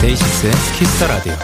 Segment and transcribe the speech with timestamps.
[0.00, 1.34] DAY6의 Kiss the Radio.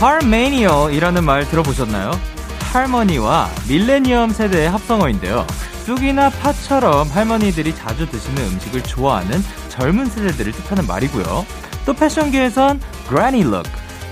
[0.00, 2.33] 할메니얼이라는 말 들어보셨나요?
[2.74, 5.46] 할머니와 밀레니엄 세대의 합성어인데요.
[5.84, 11.46] 쑥이나 파처럼 할머니들이 자주 드시는 음식을 좋아하는 젊은 세대들을 뜻하는 말이고요.
[11.86, 13.62] 또 패션계에선 granny look,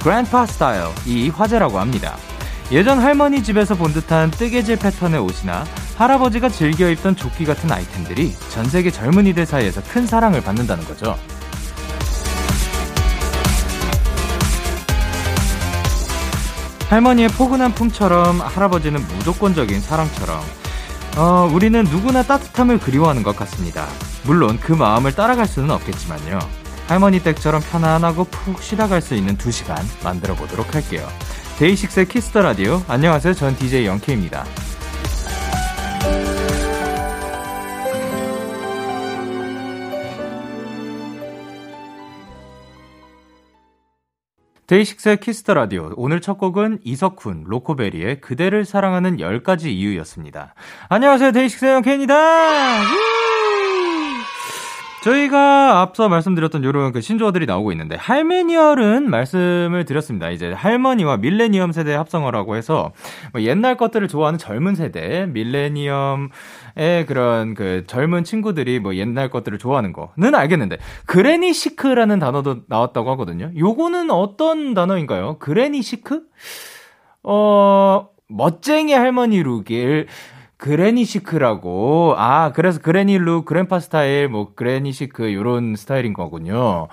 [0.02, 2.16] grandpa 스타일이 화제라고 합니다.
[2.70, 5.64] 예전 할머니 집에서 본 듯한 뜨개질 패턴의 옷이나
[5.96, 11.18] 할아버지가 즐겨 입던 조끼 같은 아이템들이 전 세계 젊은이들 사이에서 큰 사랑을 받는다는 거죠.
[16.92, 20.42] 할머니의 포근한 품처럼 할아버지는 무조건적인 사랑처럼
[21.16, 23.86] 어, 우리는 누구나 따뜻함을 그리워하는 것 같습니다.
[24.24, 26.38] 물론 그 마음을 따라갈 수는 없겠지만요.
[26.88, 31.08] 할머니 댁처럼 편안하고 푹 쉬다 갈 수 있는 두 시간 만들어 보도록 할게요.
[31.58, 32.82] DAY6의 Kiss the Radio.
[32.88, 33.32] 안녕하세요.
[33.32, 34.44] 전 DJ Young K입니다.
[44.72, 45.92] DAY6의 Kiss the Radio.
[45.96, 50.54] 오늘 첫 곡은 이석훈, 로코베리의 그대를 사랑하는 10가지 이유였습니다.
[50.88, 51.32] 안녕하세요.
[51.32, 52.14] DAY6의 Young K입니다.
[55.02, 60.30] 저희가 앞서 말씀드렸던 요런 그 신조어들이 나오고 있는데 할매니얼은 말씀을 드렸습니다.
[60.30, 62.92] 이제 할머니와 밀레니엄 세대 합성어라고 해서
[63.32, 66.30] 뭐 옛날 것들을 좋아하는 젊은 세대, 밀레니엄의
[67.08, 73.50] 그런 그 젊은 친구들이 뭐 옛날 것들을 좋아하는 거는 알겠는데 granny chic라는 단어도 나왔다고 하거든요.
[73.58, 75.38] 요거는 어떤 단어인가요?
[75.40, 76.22] granny chic?
[77.24, 80.06] 어 멋쟁이 할머니 look을
[80.62, 82.14] granny chic라고.
[82.16, 86.86] 아, 그래서 granny look, grandpa 스타일, 뭐, granny chic, 요런 스타일인 거군요.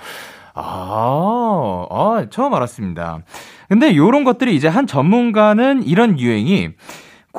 [0.55, 3.19] 아, 아, 처음 알았습니다.
[3.67, 6.69] 근데 요런 것들이 이제 한 전문가는 이런 유행이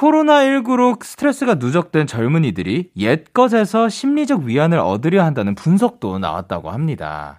[0.01, 7.39] 코로나19로 스트레스가 누적된 젊은이들이 옛것에서 심리적 위안을 얻으려 한다는 분석도 나왔다고 합니다.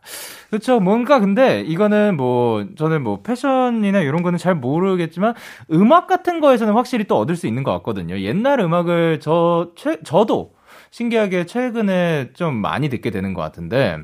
[0.50, 0.80] 그렇죠.
[0.80, 5.34] 뭔가 근데 이거는 뭐 저는 뭐 패션이나 이런 거는 잘 모르겠지만
[5.72, 8.20] 음악 같은 거에서는 확실히 또 얻을 수 있는 것 같거든요.
[8.20, 10.54] 옛날 음악을 저 최, 저도
[10.92, 13.98] 신기하게 최근에 좀 많이 듣게 되는 것 같은데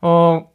[0.00, 0.46] 어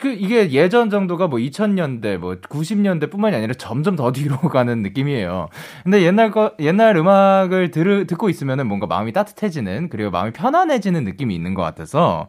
[0.00, 5.48] 그 이게 예전 정도가 뭐 2000년대 뭐 90년대뿐만이 아니라 점점 더 뒤로 가는 느낌이에요.
[5.84, 11.32] 근데 옛날 거 옛날 음악을 들 듣고 있으면은 뭔가 마음이 따뜻해지는 그리고 마음이 편안해지는 느낌이
[11.34, 12.26] 있는 것 같아서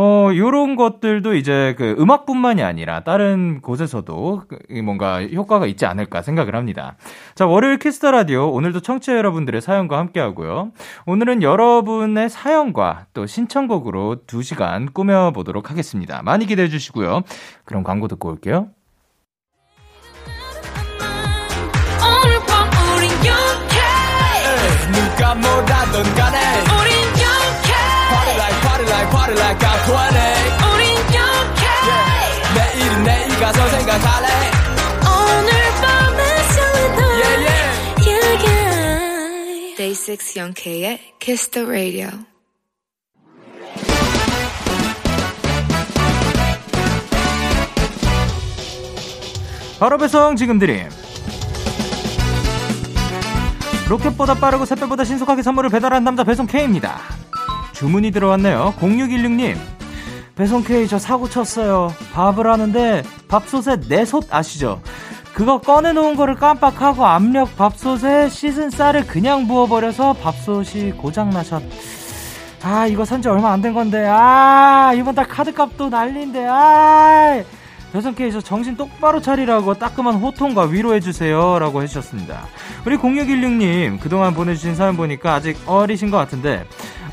[0.00, 6.54] 어, 요런 것들도 이제 그 음악뿐만이 아니라 다른 곳에서도 그 뭔가 효과가 있지 않을까 생각을
[6.54, 6.96] 합니다.
[7.34, 10.70] 자, 월요일 Kiss the Radio 오늘도 청취자 여러분들의 사연과 함께 하고요.
[11.06, 16.22] 오늘은 여러분의 사연과 또 신청곡으로 2시간 꾸며 보도록 하겠습니다.
[16.22, 17.22] 많이 기대해 주시고요.
[17.64, 18.68] 그럼 광고 듣고 올게요.
[24.92, 26.67] 누가 뭐라던 간에
[28.98, 29.94] like party like I'm 20
[30.74, 32.18] 우린 영케 yeah.
[32.54, 34.28] 내일은 내일 가서 생각할래
[35.06, 35.50] 오늘
[35.80, 36.22] 밤에
[36.54, 37.66] 설레 yeah, yeah.
[38.06, 39.76] yeah, yeah.
[39.76, 42.08] Day 6 영케의 Kiss the Radio
[49.78, 50.88] 바로 배송 지금 드림
[53.88, 57.00] 로켓보다 빠르고 새벽보다 신속하게 선물을 배달한 남자 배송 K입니다.
[57.78, 58.74] 주문이 들어왔네요.
[58.80, 59.56] 0616님.
[60.34, 61.92] 배송 K 저 사고 쳤어요.
[62.12, 64.80] 밥을 하는데 밥솥에 내솥 아시죠?
[65.32, 71.62] 그거 꺼내놓은 거를 깜빡하고 압력 밥솥에 씻은 쌀을 그냥 부어버려서 밥솥이 고장나셨.
[72.62, 74.04] 아, 이거 산지 얼마 안 된 건데.
[74.08, 76.46] 아, 이번 달 카드값도 난린데.
[76.48, 77.42] 아,
[77.92, 81.58] 배송 K 저 정신 똑바로 차리라고 따끔한 호통과 위로해주세요.
[81.60, 82.40] 라고 해주셨습니다.
[82.84, 86.64] 우리 0616님, 그동안 보내주신 사연 보니까 아직 어리신 것 같은데,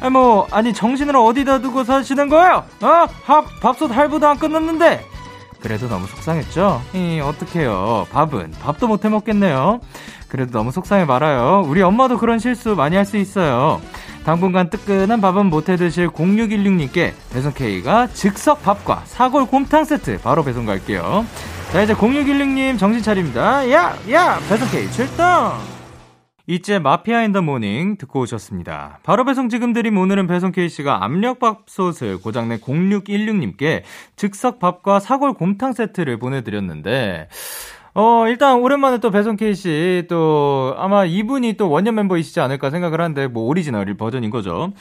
[0.01, 2.63] 아니 뭐 아니 정신을 어디다 두고 사시는 거예요?
[2.81, 3.05] 어?
[3.25, 5.05] 밥 밥솥 할부도 안 끝났는데.
[5.61, 6.81] 그래도 너무 속상했죠?
[6.93, 8.07] 이 어떡해요.
[8.11, 9.79] 밥은 밥도 못 해 먹겠네요.
[10.27, 11.63] 그래도 너무 속상해 말아요.
[11.65, 13.81] 우리 엄마도 그런 실수 많이 할 수 있어요.
[14.25, 20.65] 당분간 뜨끈한 밥은 못해 드실 0616님께 배송 K가 즉석 밥과 사골 곰탕 세트 바로 배송
[20.65, 21.25] 갈게요.
[21.71, 23.69] 자, 이제 0616님 정신 차립니다.
[23.71, 25.74] 야, 야, 배송 K 출동!
[26.47, 28.99] 이제 마피아 In the morning 듣고 오셨습니다.
[29.03, 33.81] 바로 배송 지금 드림 오늘은 배송 K씨가 압력밥솥을 고장낸 0616님께
[34.15, 37.29] 즉석 밥과 사골 곰탕 세트를 보내드렸는데
[37.97, 43.27] 어, 일단 오랜만에 또 배송 K씨 또 아마 이분이 또 원년 멤버이시지 않을까 생각을 하는데
[43.27, 44.73] 뭐 오리지널 버전인 거죠.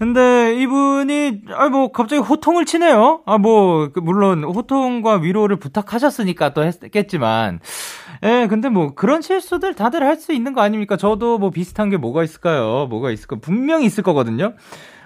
[0.00, 3.22] 근데 이분이 아 뭐 갑자기 호통을 치네요.
[3.24, 7.60] 아뭐 그 물론 호통과 위로를 부탁하셨으니까 또 했겠지만
[8.24, 10.96] 예, 근데 뭐 그런 실수들 다들 할 수 있는 거 아닙니까?
[10.96, 12.86] 저도 뭐 비슷한 게 뭐가 있을까요?
[12.90, 13.36] 뭐가 있을까?
[13.40, 14.54] 분명히 있을 거거든요.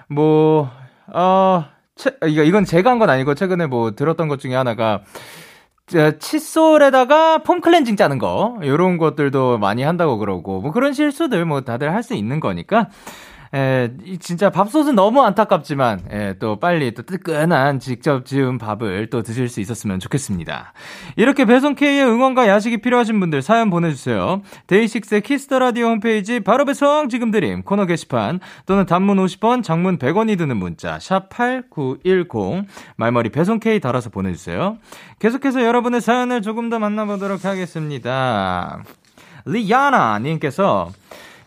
[0.09, 0.71] 뭐
[1.13, 1.65] 어,
[1.97, 5.03] 채, 이거 이건 제가 한 건 아니고 최근에 뭐 들었던 것 중에 하나가
[6.19, 11.93] 칫솔에다가 폼 클렌징 짜는 거, 요런 것들도 많이 한다고 그러고, 뭐 그런 실수들 뭐 다들
[11.95, 12.89] 할 수 있는 거니까,
[13.53, 19.49] 에, 진짜 밥솥은 너무 안타깝지만, 에, 또 빨리 또 뜨끈한 직접 지은 밥을 또 드실
[19.49, 20.73] 수 있었으면 좋겠습니다.
[21.17, 24.43] 이렇게 배송K의 응원과 야식이 필요하신 분들 사연 보내주세요.
[24.69, 29.99] DAY6의 Kiss the Radio 홈페이지 바로 배송 지금 드림 코너 게시판 또는 단문 50원, 장문
[29.99, 34.79] 100원이 드는 문자 샵 8910 말머리 배송K 달아서 보내주세요.
[35.19, 38.85] 계속해서 여러분의 사연을 조금 더 만나보도록 하겠습니다.
[39.45, 40.93] 리야나 님께서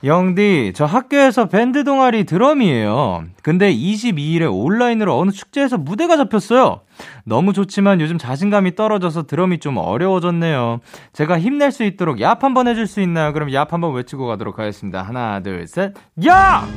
[0.04, 3.24] 영디, 저 학교에서 밴드 동아리 드럼이에요.
[3.42, 6.82] 근데 22일에 온라인으로 어느 축제에서 무대가 잡혔어요.
[7.24, 10.82] 너무 좋지만 요즘 자신감이 떨어져서 드럼이 좀 어려워졌네요.
[11.14, 13.32] 제가 힘낼 수 있도록 얍 한번 해줄 수 있나요?
[13.32, 15.02] 그럼 얍 한번 외치고 가도록 하겠습니다.
[15.02, 15.94] 하나, 둘, 셋,
[16.28, 16.68] 야!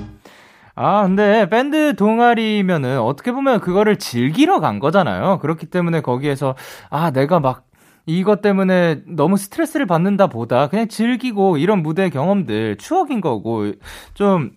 [0.79, 5.39] 아, 근데 밴드 동아리면은 어떻게 보면 그거를 즐기러 간 거잖아요.
[5.41, 6.55] 그렇기 때문에 거기에서
[6.91, 7.65] 아, 내가 막
[8.07, 13.73] 이것 때문에 너무 스트레스를 받는다 보다 그냥 즐기고 이런 무대 경험들 추억인 거고
[14.15, 14.53] 좀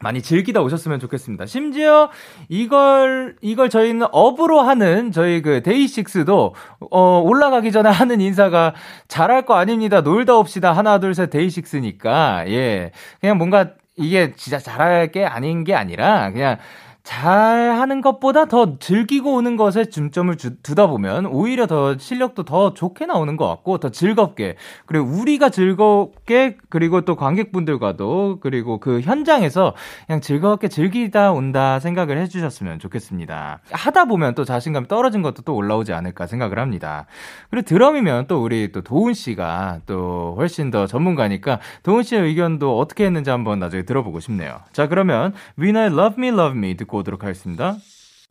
[0.00, 1.46] 많이 즐기다 오셨으면 좋겠습니다.
[1.46, 2.08] 심지어
[2.48, 6.54] 이걸 이걸 저희는 업으로 하는 저희 그 데이식스도
[6.90, 8.74] 어 올라가기 전에 하는 인사가
[9.08, 10.00] 잘할 거 아닙니다.
[10.00, 10.72] 놀다 옵시다.
[10.72, 12.92] 하나 둘 셋 데이식스니까 예.
[13.20, 16.58] 그냥 뭔가 이게 진짜 잘할 게 아닌 게 아니라 그냥
[17.08, 22.74] 잘 하는 것보다 더 즐기고 오는 것에 중점을 주, 두다 보면 오히려 더 실력도 더
[22.74, 29.74] 좋게 나오는 것 같고 더 즐겁게 그리고 우리가 즐겁게 그리고 또 관객분들과도 그리고 그 현장에서
[30.06, 33.60] 그냥 즐겁게 즐기다 온다 생각을 해주셨으면 좋겠습니다.
[33.72, 37.06] 하다 보면 또 자신감 떨어진 것도 또 올라오지 않을까 생각을 합니다.
[37.48, 43.06] 그리고 드럼이면 또 우리 또 도훈 씨가 또 훨씬 더 전문가니까 도훈 씨의 의견도 어떻게
[43.06, 44.60] 했는지 한번 나중에 들어보고 싶네요.
[44.74, 47.76] 자 그러면 위너의 Love Me Love Me 듣고 오도록 하겠습니다.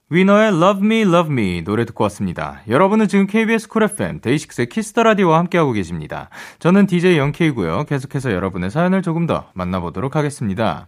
[0.09, 2.61] 위너의 Love Me Love Me 노래 듣고 왔습니다.
[2.69, 6.29] 여러분은 지금 KBS 쿨 FM 데이식스의 키스터 라디오와 함께하고 계십니다.
[6.59, 7.83] 저는 DJ Young K고요.
[7.83, 10.87] 계속해서 여러분의 사연을 조금 더 만나보도록 하겠습니다.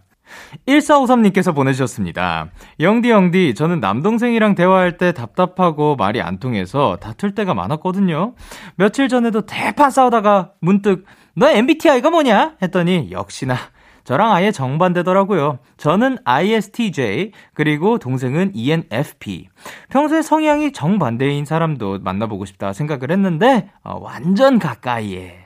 [0.66, 2.50] 1453님께서 보내주셨습니다.
[2.78, 8.34] 영디, 영디, 저는 남동생이랑 대화할 때 답답하고 말이 안 통해서 다툴 때가 많았거든요.
[8.76, 11.04] 며칠 전에도 대판 싸우다가 문득,
[11.34, 12.56] 너 MBTI가 뭐냐?
[12.62, 13.56] 했더니, 역시나
[14.04, 15.58] 저랑 아예 정반대더라고요.
[15.76, 19.48] 저는 ISTJ, 그리고 동생은 ENFP.
[19.88, 25.38] 평소에 성향이 정반대인 사람도 만나보고 싶다 생각을 했는데, 어, 완전 가까이에.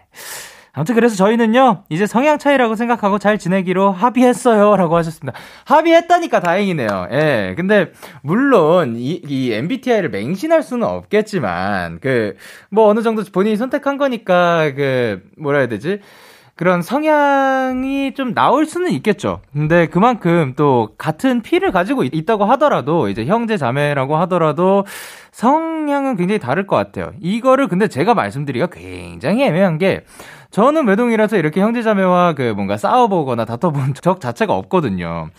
[0.77, 4.77] 아무튼 그래서 저희는요, 이제 성향 차이라고 생각하고 잘 지내기로 합의했어요.
[4.77, 5.39] 라고 하셨습니다.
[5.67, 7.09] 합의했다니까 다행이네요.
[7.13, 7.55] 예.
[7.57, 7.93] 근데,
[8.23, 12.35] 물론, 이, 이 MBTI를 맹신할 수는 없겠지만, 그,
[12.71, 16.01] 뭐 어느 정도 본인이 선택한 거니까, 그, 뭐라 해야 되지?
[16.57, 19.41] 그런 성향이 좀 나올 수는 있겠죠.
[19.53, 24.87] 근데 그만큼 또 같은 피를 가지고 있, 다고 하더라도 이제 형제 자매라고 하더라도
[25.33, 27.13] 성향은 굉장히 다를 것 같아요.
[27.21, 30.05] 이거를 근데 제가 말씀드리기가 굉장히 애매한 게
[30.51, 35.31] 저는 외동이라서 이렇게 형제 자매와 그 뭔가 싸워보거나 다퉈본 적 자체가 없거든요.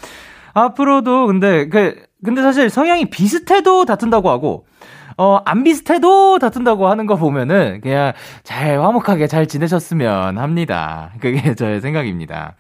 [0.54, 4.66] 앞으로도 근데 그 근데 사실 성향이 비슷해도 다툰다고 하고
[5.18, 11.12] 어, 안 비슷해도 다툰다고 하는 거 보면은 그냥 잘 화목하게 잘 지내셨으면 합니다.
[11.20, 12.56] 그게 저의 생각입니다.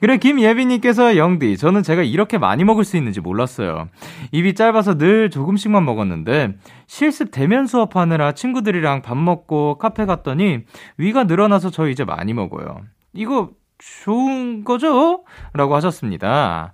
[0.00, 3.88] 그래 김예빈님께서 영디 저는 제가 이렇게 많이 먹을 수 있는지 몰랐어요.
[4.32, 6.56] 입이 짧아서 늘 조금씩만 먹었는데
[6.88, 10.62] 실습 대면 수업하느라 친구들이랑 밥 먹고 카페 갔더니
[10.96, 12.80] 위가 늘어나서 저 이제 많이 먹어요.
[13.12, 15.22] 이거 좋은 거죠?
[15.52, 16.72] 라고 하셨습니다.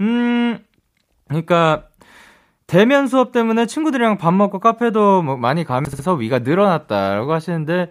[0.00, 0.58] 음,
[1.28, 1.84] 그러니까
[2.66, 7.90] 대면 수업 때문에 친구들이랑 밥 먹고 카페도 뭐 많이 가면서 위가 늘어났다라고 하시는데,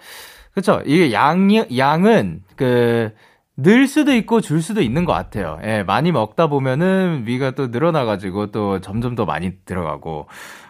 [0.54, 0.82] 그쵸.
[0.86, 3.14] 이게 양, 양은, 그,
[3.58, 5.60] 늘 수도 있고 줄 수도 있는 것 같아요.
[5.64, 10.28] 예, 많이 먹다 보면은 위가 또 늘어나가지고 또 점점 더 많이 들어가고,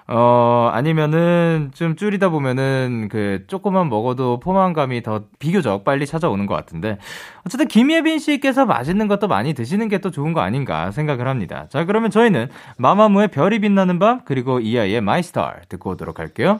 [0.07, 6.99] 어, 아니면은 좀 줄이다 보면은 그 조금만 먹어도 포만감이 더 비교적 빨리 찾아오는 것 같은데.
[7.45, 11.65] 어쨌든 김예빈 씨께서 맛있는 것도 많이 드시는 게 또 좋은 거 아닌가 생각을 합니다.
[11.69, 16.59] 자, 그러면 저희는 마마무의 별이 빛나는 밤, 그리고 이하이의 My Star 듣고 오도록 할게요.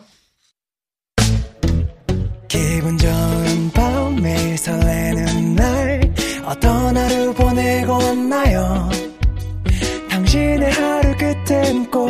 [2.48, 6.02] 기분 좋은 밤, 매일 설레는 날,
[6.46, 8.90] 어떤 하루 보내고 왔나요?
[10.10, 12.10] 당신의 하루 끝엔 꼭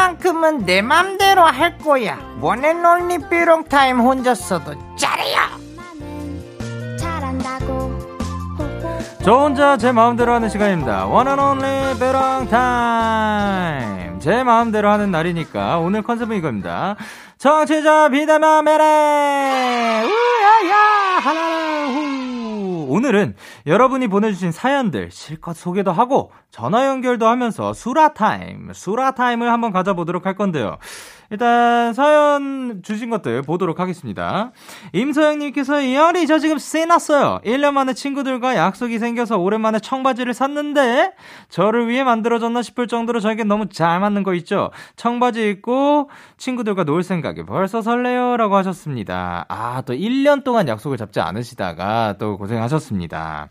[0.00, 2.18] 시간만큼은 내 맘대로 할 거야.
[2.40, 5.50] 원앤 올리 삐롱 타임 혼자 써도 짜리야.
[9.22, 11.04] 저 혼자 제 마음대로 하는 시간입니다.
[11.06, 11.62] 원앤 올리
[11.98, 14.18] 삐롱 타임.
[14.20, 16.96] 제 마음대로 하는 날이니까 오늘 컨셉은 이겁니다.
[17.38, 20.76] 청취자 비대면 매래 우야야
[21.20, 22.29] 하나 후
[22.90, 29.70] 오늘은 여러분이 보내주신 사연들 실컷 소개도 하고 전화 연결도 하면서 수라 타임 수라 타임을 한번
[29.70, 30.78] 가져보도록 할 건데요.
[31.30, 34.52] 일단 사연 주신 것들 보도록 하겠습니다.
[34.92, 37.40] 임소영님께서 이열이 저 지금 쎄났어요.
[37.44, 41.12] 1년 만에 친구들과 약속이 생겨서 오랜만에 청바지를 샀는데
[41.48, 44.70] 저를 위해 만들어졌나 싶을 정도로 저에게 너무 잘 맞는 거 있죠.
[44.96, 49.46] 청바지 입고 친구들과 놀 생각에 벌써 설레요 라고 하셨습니다.
[49.48, 53.48] 아 또 1년 동안 약속을 잡지 않으시다가 또 고생하셨습니다.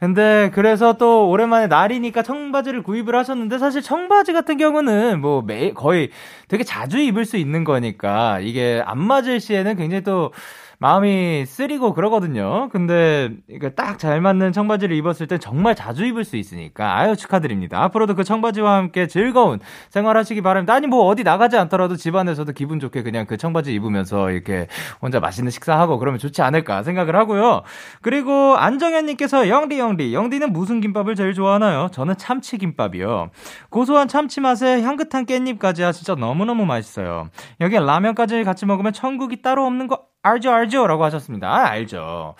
[0.00, 6.10] 근데 그래서 또 오랜만에 날이니까 청바지를 구입을 하셨는데 사실 청바지 같은 경우는 뭐 매, 거의
[6.46, 10.32] 되게 자주 입을 수 있는 거니까 이게 안 맞을 시에는 굉장히 또
[10.80, 12.68] 마음이 쓰리고 그러거든요.
[12.70, 13.30] 근데
[13.74, 17.82] 딱 잘 맞는 청바지를 입었을 때 정말 자주 입을 수 있으니까 아유 축하드립니다.
[17.82, 19.58] 앞으로도 그 청바지와 함께 즐거운
[19.90, 20.72] 생활하시기 바랍니다.
[20.72, 24.68] 아니 뭐 어디 나가지 않더라도 집안에서도 기분 좋게 그냥 그 청바지 입으면서 이렇게
[25.02, 27.62] 혼자 맛있는 식사하고 그러면 좋지 않을까 생각을 하고요.
[28.02, 31.88] 그리고 안정현님께서 영디 영디 영디는 무슨 김밥을 제일 좋아하나요?
[31.90, 33.30] 저는 참치 김밥이요.
[33.70, 37.30] 고소한 참치 맛에 향긋한 깻잎까지 야 진짜 너무너무 맛있어요.
[37.60, 40.86] 여기에 라면까지 같이 먹으면 천국이 따로 없는 거 알죠, 알죠?
[40.86, 41.48] 라고 하셨습니다.
[41.48, 42.34] 아, 알죠.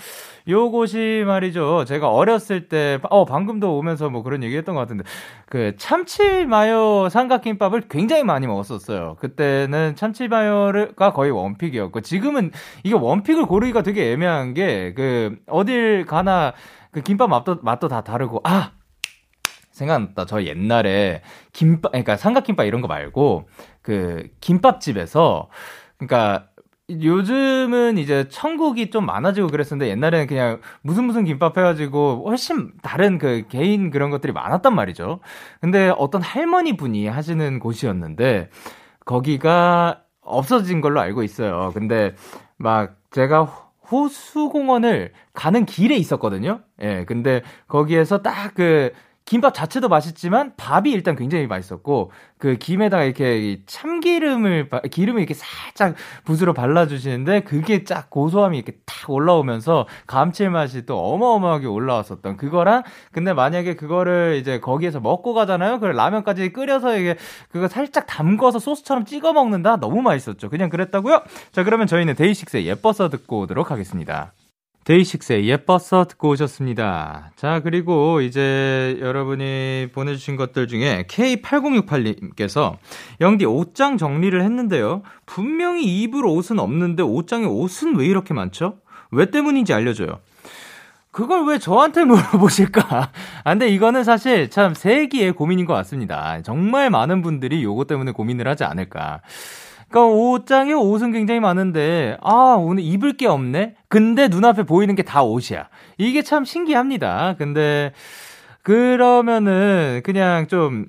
[0.48, 1.84] 요곳이 말이죠.
[1.84, 5.04] 제가 어렸을 때, 어, 방금도 오면서 뭐 그런 얘기 했던 것 같은데,
[5.46, 9.16] 그 참치 마요 삼각김밥을 굉장히 많이 먹었었어요.
[9.20, 12.50] 그때는 참치 마요가 거의 원픽이었고, 지금은
[12.82, 16.54] 이게 원픽을 고르기가 되게 애매한 게, 그, 어딜 가나
[16.92, 18.72] 그 김밥 맛도, 맛도 다 다르고, 아!
[19.72, 20.24] 생각났다.
[20.24, 23.48] 저 옛날에 김밥, 그러니까 삼각김밥 이런 거 말고,
[23.82, 25.48] 그, 김밥집에서,
[25.98, 26.48] 그러니까
[26.90, 33.44] 요즘은 이제 천국이 좀 많아지고 그랬었는데 옛날에는 그냥 무슨 무슨 김밥 해가지고 훨씬 다른 그
[33.48, 35.20] 개인 그런 것들이 많았단 말이죠.
[35.60, 38.48] 근데 어떤 할머니 분이 하시는 곳이었는데
[39.04, 41.72] 거기가 없어진 걸로 알고 있어요.
[41.74, 42.14] 근데
[42.56, 43.42] 막 제가
[43.90, 46.60] 호수공원을 가는 길에 있었거든요.
[46.80, 48.92] 예, 근데 거기에서 딱 그
[49.28, 56.54] 김밥 자체도 맛있지만 밥이 일단 굉장히 맛있었고 그 김에다가 이렇게 참기름을 기름을 이렇게 살짝 붓으로
[56.54, 64.38] 발라주시는데 그게 쫙 고소함이 이렇게 탁 올라오면서 감칠맛이 또 어마어마하게 올라왔었던 그거랑 근데 만약에 그거를
[64.40, 65.74] 이제 거기에서 먹고 가잖아요.
[65.74, 67.16] 그걸 라면까지 끓여서 이게
[67.50, 70.48] 그거 살짝 담궈서 소스처럼 찍어 먹는다 너무 맛있었죠.
[70.48, 71.20] 그냥 그랬다고요?
[71.52, 74.32] 자 그러면 저희는 데이식스의 예뻐서 듣고 오도록 하겠습니다.
[74.88, 77.32] 데이식스의 예뻐서 듣고 오셨습니다.
[77.36, 82.78] 자, 그리고 이제 여러분이 보내주신 것들 중에 K8068님께서
[83.20, 85.02] 영디 옷장 정리를 했는데요.
[85.26, 88.78] 분명히 입을 옷은 없는데 옷장에 옷은 왜 이렇게 많죠?
[89.10, 90.20] 왜 때문인지 알려줘요.
[91.10, 93.10] 그걸 왜 저한테 물어보실까?
[93.44, 96.40] 아, 근데 이거는 사실 참 세기의 고민인 것 같습니다.
[96.40, 99.20] 정말 많은 분들이 요거 때문에 고민을 하지 않을까.
[99.90, 103.76] 그러니까 옷장에 옷은 굉장히 많은데 아 오늘 입을 게 없네.
[103.88, 105.68] 근데 눈앞에 보이는 게 다 옷이야.
[105.96, 107.34] 이게 참 신기합니다.
[107.38, 107.92] 근데
[108.62, 110.86] 그러면은 그냥 좀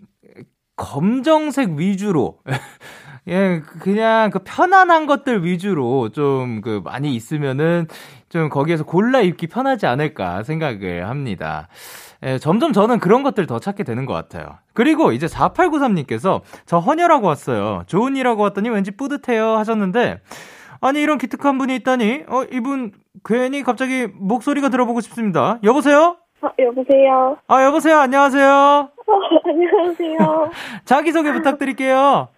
[0.76, 2.40] 검정색 위주로
[3.28, 7.88] 예, 그냥 그 편안한 것들 위주로 좀 그 많이 있으면은
[8.30, 11.68] 좀 거기에서 골라 입기 편하지 않을까 생각을 합니다.
[12.24, 14.58] 예, 점점 저는 그런 것들 더 찾게 되는 것 같아요.
[14.74, 17.84] 그리고 이제 4893님께서 저 헌혈하고 왔어요.
[17.88, 20.20] 좋은 일 하고 왔더니 왠지 뿌듯해요 하셨는데,
[20.82, 22.24] 아니, 이런 기특한 분이 있다니?
[22.28, 22.92] 어, 이분
[23.24, 25.60] 괜히 갑자기 목소리가 들어보고 싶습니다.
[25.64, 26.18] 여보세요?
[26.42, 27.38] 아, 여보세요?
[27.48, 28.00] 아, 여보세요?
[28.00, 28.48] 안녕하세요?
[28.48, 29.14] 어,
[29.46, 30.52] 안녕하세요.
[30.86, 32.30] 자기소개 부탁드릴게요.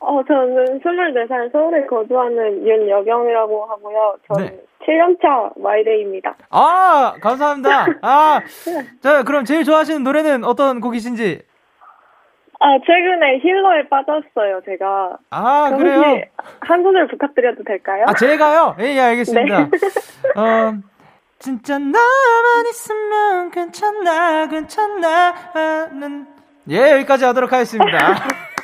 [0.00, 4.16] 어, 저는 24살 서울에 거주하는 윤여경이라고 하고요.
[4.28, 4.60] 저는 네.
[4.86, 6.36] 7년차 마이데이입니다.
[6.50, 7.86] 아, 감사합니다.
[8.02, 8.40] 아,
[9.02, 11.42] 자, 그럼 제일 좋아하시는 노래는 어떤 곡이신지?
[12.60, 15.18] 아, 최근에 힐러에 빠졌어요, 제가.
[15.30, 16.22] 아, 그래요?
[16.60, 18.04] 한 소절 부탁드려도 될까요?
[18.08, 18.76] 아, 제가요?
[18.80, 19.58] 예, 예, 알겠습니다.
[19.58, 20.40] 네.
[20.40, 20.74] 어,
[21.38, 25.34] 진짜 나만 있으면 괜찮아, 괜찮아.
[25.92, 26.26] 는
[26.70, 27.98] 예, 여기까지 하도록 하겠습니다.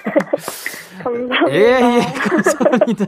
[1.02, 1.50] 감사합니다.
[1.50, 3.04] 예, 예, 감사합니다.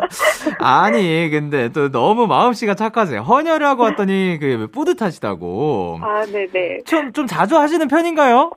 [0.59, 3.21] 아니, 근데 또 너무 마음씨가 착하세요.
[3.21, 5.99] 헌혈하고 왔더니 그 뿌듯하시다고.
[6.03, 6.83] 아, 네네.
[6.85, 8.51] 좀, 좀 자주 하시는 편인가요?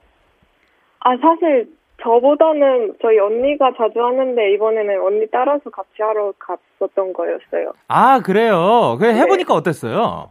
[0.99, 1.69] 아, 사실
[2.01, 7.73] 저보다는 저희 언니가 자주 하는데 이번에는 언니 따라서 같이 하러 갔었던 거였어요.
[7.87, 8.97] 아, 그래요.
[8.99, 9.15] 그 네.
[9.15, 10.29] 해보니까 어땠어요?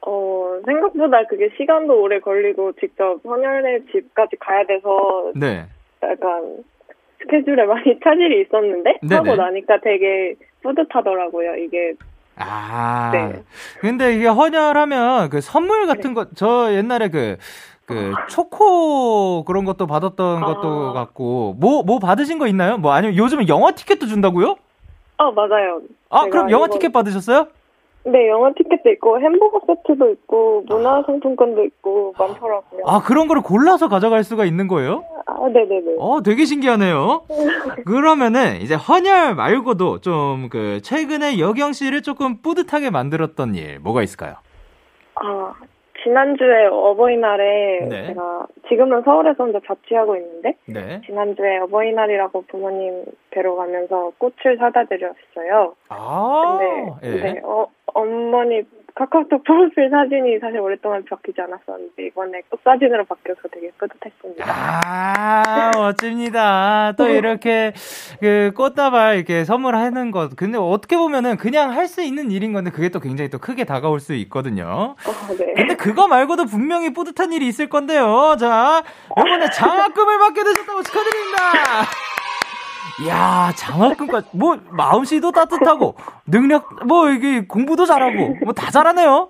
[0.00, 5.66] 어, 생각보다 그게 시간도 오래 걸리고 직접 헌혈의 집까지 가야 돼서 네.
[6.02, 6.64] 약간
[7.26, 9.14] 스케줄에 많이 차질이 있었는데 네네.
[9.16, 11.56] 하고 나니까 되게 뿌듯하더라고요.
[11.56, 11.94] 이게
[12.36, 13.10] 아.
[13.12, 13.42] 네.
[13.80, 17.36] 근데 이게 헌혈하면 그 선물 같은 거, 저 옛날에 그,
[17.86, 20.46] 그, 초코 그런 것도 받았던 아.
[20.46, 22.76] 것도 같고, 뭐, 뭐 받으신 거 있나요?
[22.78, 24.56] 뭐 아니면 요즘은 영화 티켓도 준다고요?
[25.18, 25.80] 아 맞아요.
[26.10, 27.48] 아, 그럼 영화 이번- 티켓 받으셨어요?
[28.06, 32.82] 네 영화 티켓도 있고 햄버거 세트도 있고 문화 상품권도 있고 많더라고요.
[32.86, 35.04] 아, 그런 거를 골라서 가져갈 수가 있는 거예요?
[35.26, 35.96] 아, 네네네.
[35.98, 37.22] 어, 되게 신기하네요.
[37.84, 44.34] 그러면은 이제 헌혈 말고도 좀 그 최근에 여경 씨를 조금 뿌듯하게 만들었던 일 뭐가 있을까요?
[45.16, 45.52] 아
[46.06, 48.06] 지난주에 어버이날에 네.
[48.06, 51.00] 제가 지금은 서울에서 혼자 자취하고 있는데 네.
[51.04, 55.74] 지난주에 어버이날이라고 부모님 뵈러 가면서 꽃을 사다 드렸어요.
[55.88, 57.32] 아, 근데 예.
[57.32, 58.62] 네, 어, 어머니
[58.98, 64.44] 카카오톡 프로필 사진이 사실 오랫동안 바뀌지 않았었는데 이번에 꽃 사진으로 바뀌어서 되게 뿌듯했습니다.
[64.48, 66.92] 아, 멋집니다.
[66.96, 67.74] 또 이렇게
[68.20, 70.34] 그 꽃다발 이렇게 선물하는 것.
[70.34, 74.00] 근데 어떻게 보면은 그냥 할 수 있는 일인 건데 그게 또 굉장히 또 크게 다가올
[74.00, 74.96] 수 있거든요.
[75.06, 75.52] 어, 네.
[75.54, 78.36] 근데 그거 말고도 분명히 뿌듯한 일이 있을 건데요.
[78.40, 81.42] 자, 이번에 장학금을 받게 되셨다고 축하드립니다.
[83.04, 85.94] 이야, 장학금까지, 뭐, 마음씨도 따뜻하고,
[86.26, 89.28] 능력, 뭐, 이게 공부도 잘하고, 뭐 다 잘하네요.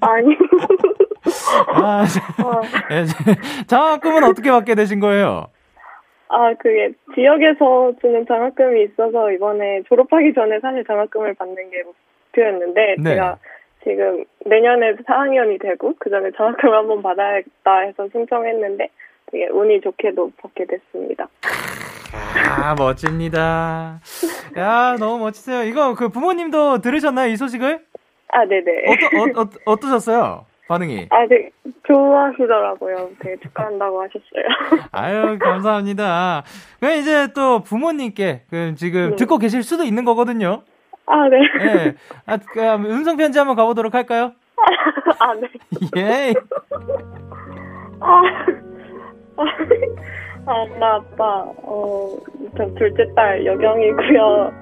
[0.00, 0.36] 아니
[1.74, 5.48] 아, 자, 장학금은 어떻게 받게 되신 거예요?
[6.28, 13.10] 아 그게 지역에서 주는 장학금이 있어서 이번에 졸업하기 전에 사실 장학금을 받는 게 목표였는데 네.
[13.10, 13.38] 제가
[13.82, 18.88] 지금 내년에 4학년이 되고 그 전에 장학금을 한번 받아야겠다 해서 신청했는데
[19.32, 21.28] 되게 운이 좋게도 받게 됐습니다.
[22.52, 24.00] 아, 멋집니다.
[24.58, 25.62] 야, 너무 멋지세요.
[25.64, 27.80] 이거 그 부모님도 들으셨나요, 이 소식을?
[28.34, 28.84] 아 네네.
[28.88, 30.46] 어떠, 어, 어, 어떠셨어요?
[30.68, 31.08] 반응이?
[31.10, 31.50] 아, 되게
[31.86, 33.10] 좋아하시더라고요.
[33.20, 34.88] 되게 축하한다고 하셨어요.
[34.92, 36.44] 아유, 감사합니다.
[36.80, 39.16] 그럼 이제 또 부모님께 그 지금 네.
[39.16, 40.62] 듣고 계실 수도 있는 거거든요.
[41.06, 41.38] 아, 네.
[41.66, 41.94] 예.
[42.26, 44.32] 아, 그 음성 편지 한번 가보도록 할까요?
[45.18, 45.48] 아, 네.
[45.96, 46.34] 예.
[48.00, 48.22] 아,
[49.36, 49.44] 아,
[50.46, 52.16] 엄마, 아빠, 어,
[52.56, 54.52] 저 둘째 딸 여경이고요.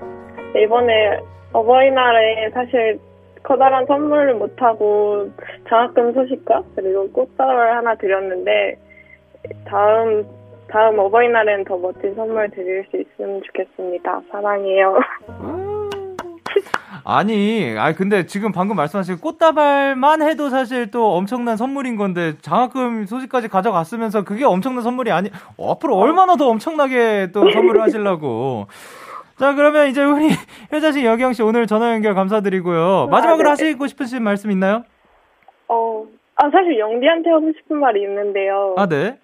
[0.55, 1.21] 네, 이번에
[1.53, 2.99] 어버이날에 사실
[3.43, 5.29] 커다란 선물을 못하고
[5.69, 8.77] 장학금 소식과 그리고 꽃다발 하나 드렸는데
[9.65, 10.25] 다음
[10.69, 14.21] 다음 어버이날엔 더 멋진 선물 드릴 수 있으면 좋겠습니다.
[14.31, 14.99] 사랑해요.
[17.05, 23.49] 아니, 아 근데 지금 방금 말씀하신 꽃다발만 해도 사실 또 엄청난 선물인 건데 장학금 소식까지
[23.49, 28.67] 가져갔으면서 그게 엄청난 선물이 아니 어, 앞으로 얼마나 더 엄청나게 또 선물을 하시려고.
[29.39, 30.29] 자, 그러면 이제 우리
[30.71, 33.09] 효자 씨 여경 씨 오늘 전화 연결 감사드리고요.
[33.11, 33.51] 마지막으로 네.
[33.51, 34.85] 하시고 싶으신 말씀 있나요?
[35.69, 36.05] 어,
[36.37, 38.75] 아 사실 영디한테 하고 싶은 말이 있는데요.
[38.77, 39.19] 아, 네.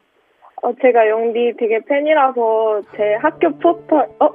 [0.62, 4.30] 어, 제가 영디 되게 팬이라서 제 학교 포털, 어?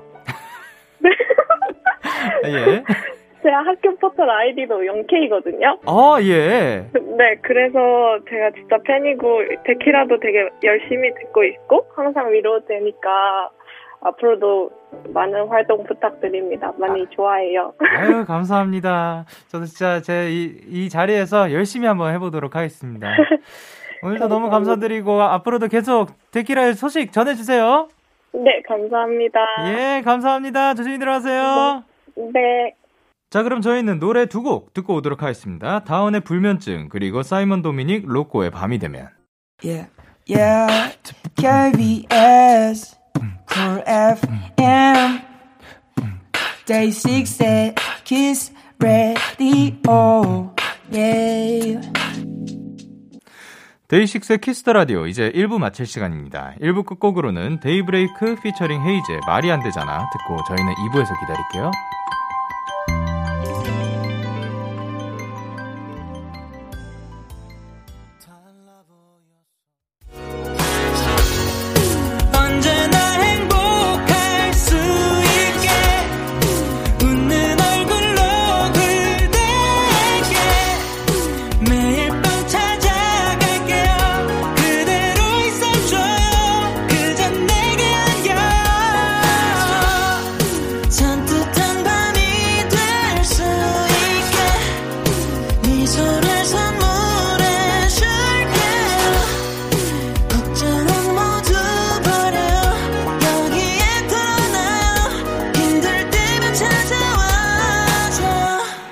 [0.99, 1.09] 네.
[2.45, 2.83] 예.
[3.43, 5.79] 제 학교 포털 아이디도 영케이거든요.
[5.85, 6.85] 아, 예.
[6.93, 13.49] 네, 그래서 제가 진짜 팬이고, 데키라도 되게 열심히 듣고 있고, 항상 위로되니까,
[14.01, 14.71] 앞으로도
[15.13, 16.71] 많은 활동 부탁드립니다.
[16.77, 17.73] 많이 좋아해요.
[17.79, 19.25] 아유, 감사합니다.
[19.47, 23.07] 저도 진짜 제 이, 이 자리에서 열심히 한번 해보도록 하겠습니다.
[24.03, 27.87] 오늘도 너무 감사드리고, 앞으로도 계속 데키라의 소식 전해주세요.
[28.33, 29.39] 네, 감사합니다.
[29.67, 30.73] 예, 감사합니다.
[30.73, 31.83] 조심히 들어가세요.
[32.33, 32.73] 네.
[33.31, 35.79] 자, 그럼 저희는 노래 두 곡 듣고 오도록 하겠습니다.
[35.83, 39.07] 다운의 불면증, 그리고 사이먼 도미닉, 로꼬의 밤이 되면.
[39.63, 39.89] Yeah,
[40.29, 40.97] yeah.
[41.37, 42.97] KBS,
[43.53, 45.21] Cool FM,
[46.65, 50.53] Day 6 at Kiss Radio.
[50.91, 51.91] Yeah.
[53.87, 56.53] DAY6의 Kiss the Radio 이제 1부 마칠 시간입니다.
[56.61, 61.71] 1부 끝곡으로는 데이브레이크 피처링 헤이즈의 말이 안 되잖아 듣고 저희는 2부에서 기다릴게요.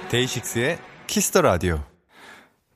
[0.09, 1.83] DAY6의 Kiss the Radio.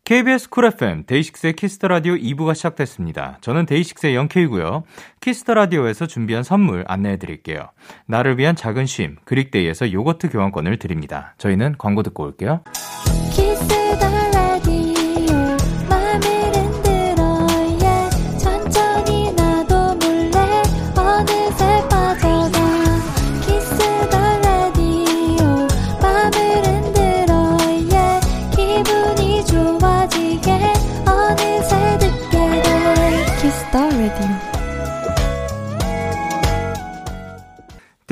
[0.05, 3.39] KBS 쿨 FM 데이식스의 키스터 라디오 2부가 시작됐습니다.
[3.41, 4.83] 저는 데이식스의 영케이고요.
[5.19, 7.69] 키스터 라디오에서 준비한 선물 안내해 드릴게요.
[8.05, 11.33] 나를 위한 작은 쉼 그릭데이에서 요거트 교환권을 드립니다.
[11.39, 12.63] 저희는 광고 듣고 올게요.
[13.31, 13.67] Kiss
[13.99, 14.22] the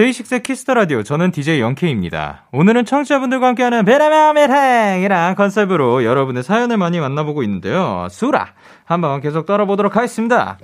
[0.01, 2.47] DAY6의 Kiss the Radio 저는 DJ Young K입니다.
[2.51, 8.07] 오늘은 청취자분들과 함께하는 베라마 메탱이란 컨셉으로 여러분의 사연을 많이 만나보고 있는데요.
[8.09, 8.47] 수다
[8.83, 10.57] 한번 계속 떨어보도록 하겠습니다.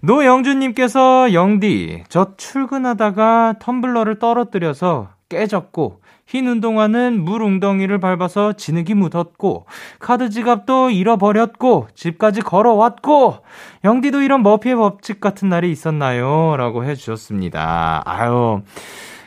[0.00, 5.99] 노영준님께서 영디 저 출근하다가 텀블러를 떨어뜨려서 깨졌고
[6.30, 9.66] 흰 운동화는 물 웅덩이를 밟아서 진흙이 묻었고
[9.98, 13.38] 카드 지갑도 잃어버렸고 집까지 걸어왔고
[13.82, 16.54] 영디도 이런 머피의 법칙 같은 날이 있었나요?
[16.56, 18.02] 라고 해주셨습니다.
[18.06, 18.62] 아유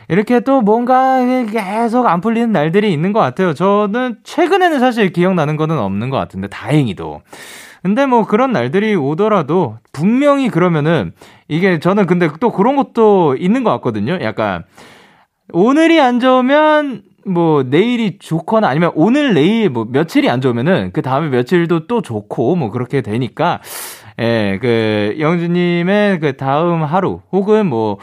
[0.08, 3.54] 이렇게 또 뭔가 계속 안 풀리는 날들이 있는 것 같아요.
[3.54, 7.22] 저는 최근에는 사실 기억나는 거는 없는 것 같은데 다행히도.
[7.82, 11.12] 근데 뭐 그런 날들이 오더라도 분명히 그러면은
[11.50, 14.20] 이게 저는 근데 또 그런 것도 있는 것 같거든요.
[14.22, 14.64] 약간
[15.54, 21.30] 오늘이 안 좋으면 뭐 내일이 좋거나 아니면 오늘 내일 뭐 며칠이 안 좋으면은 그 다음에
[21.30, 23.62] 며칠도 또 좋고 뭐 그렇게 되니까
[24.20, 27.98] 예, 그 영주님의 그 다음 하루 혹은 뭐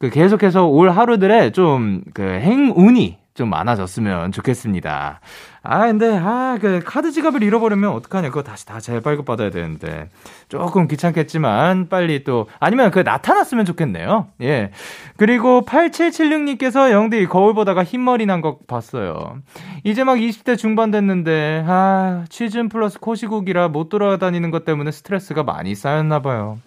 [0.00, 5.20] 그 계속해서 올 하루들에 좀그 행운이 좀 많아졌으면 좋겠습니다.
[5.62, 8.28] 아, 근데, 아, 그, 카드 지갑을 잃어버리면 어떡하냐.
[8.28, 10.10] 그거 다시 다 재발급받아야 되는데.
[10.50, 14.26] 조금 귀찮겠지만, 빨리 또, 아니면 그 나타났으면 좋겠네요.
[14.42, 14.72] 예.
[15.16, 19.38] 그리고 8776님께서 영디 거울 보다가 흰머리 난 거 봤어요.
[19.84, 25.74] 이제 막 20대 중반 됐는데, 아, 취준 플러스 코시국이라 못 돌아다니는 것 때문에 스트레스가 많이
[25.74, 26.58] 쌓였나봐요.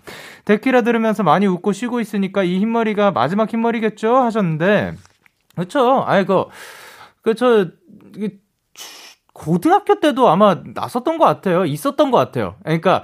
[0.45, 4.15] 데키라 들으면서 많이 웃고 쉬고 있으니까 이 흰머리가 마지막 흰머리겠죠?
[4.17, 4.93] 하셨는데,
[5.55, 6.03] 그쵸.
[6.07, 6.49] 아이고,
[7.21, 7.67] 그, 저,
[8.15, 8.37] 이게
[9.33, 11.65] 고등학교 때도 아마 났었던 것 같아요.
[11.65, 12.55] 있었던 것 같아요.
[12.63, 13.03] 그러니까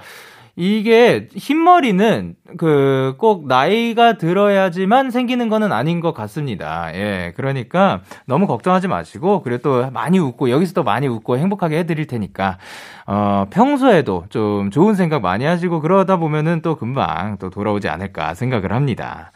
[0.56, 6.90] 이게 흰머리는 그 꼭 나이가 들어야지만 생기는 거는 아닌 것 같습니다.
[6.94, 7.32] 예.
[7.36, 12.06] 그러니까 너무 걱정하지 마시고 그리고 또 많이 웃고 여기서 또 많이 웃고 행복하게 해 드릴
[12.06, 12.58] 테니까
[13.06, 18.72] 어 평소에도 좀 좋은 생각 많이 하시고 그러다 보면은 또 금방 또 돌아오지 않을까 생각을
[18.72, 19.32] 합니다.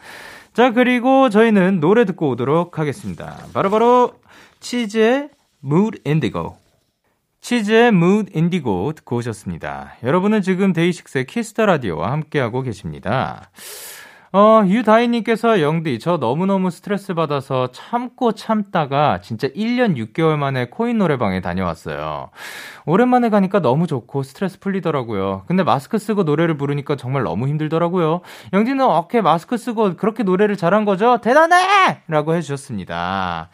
[0.55, 3.45] 자 그리고 저희는 노래 듣고 오도록 하겠습니다.
[3.53, 4.13] 바로 바로
[4.61, 5.27] 치즈의
[5.61, 6.55] Mood Indigo.
[7.41, 9.97] 치즈의 Mood Indigo 듣고 오셨습니다.
[10.01, 13.51] 여러분은 지금 데이식스의 Kiss the Radio와 함께하고 계십니다.
[14.37, 21.39] 어, 유다희님께서 영디, 저 너무너무 스트레스 받아서 참고 참다가 진짜 1년 6개월 만에 코인 노래방에
[21.39, 22.31] 다녀왔어요.
[22.85, 25.43] 오랜만에 가니까 너무 좋고 스트레스 풀리더라고요.
[25.47, 28.19] 근데 마스크 쓰고 노래를 부르니까 정말 너무 힘들더라고요.
[28.51, 31.19] 영디는 어깨 마스크 쓰고 그렇게 노래를 잘한 거죠?
[31.21, 32.01] 대단해!
[32.09, 33.47] 라고 해주셨습니다.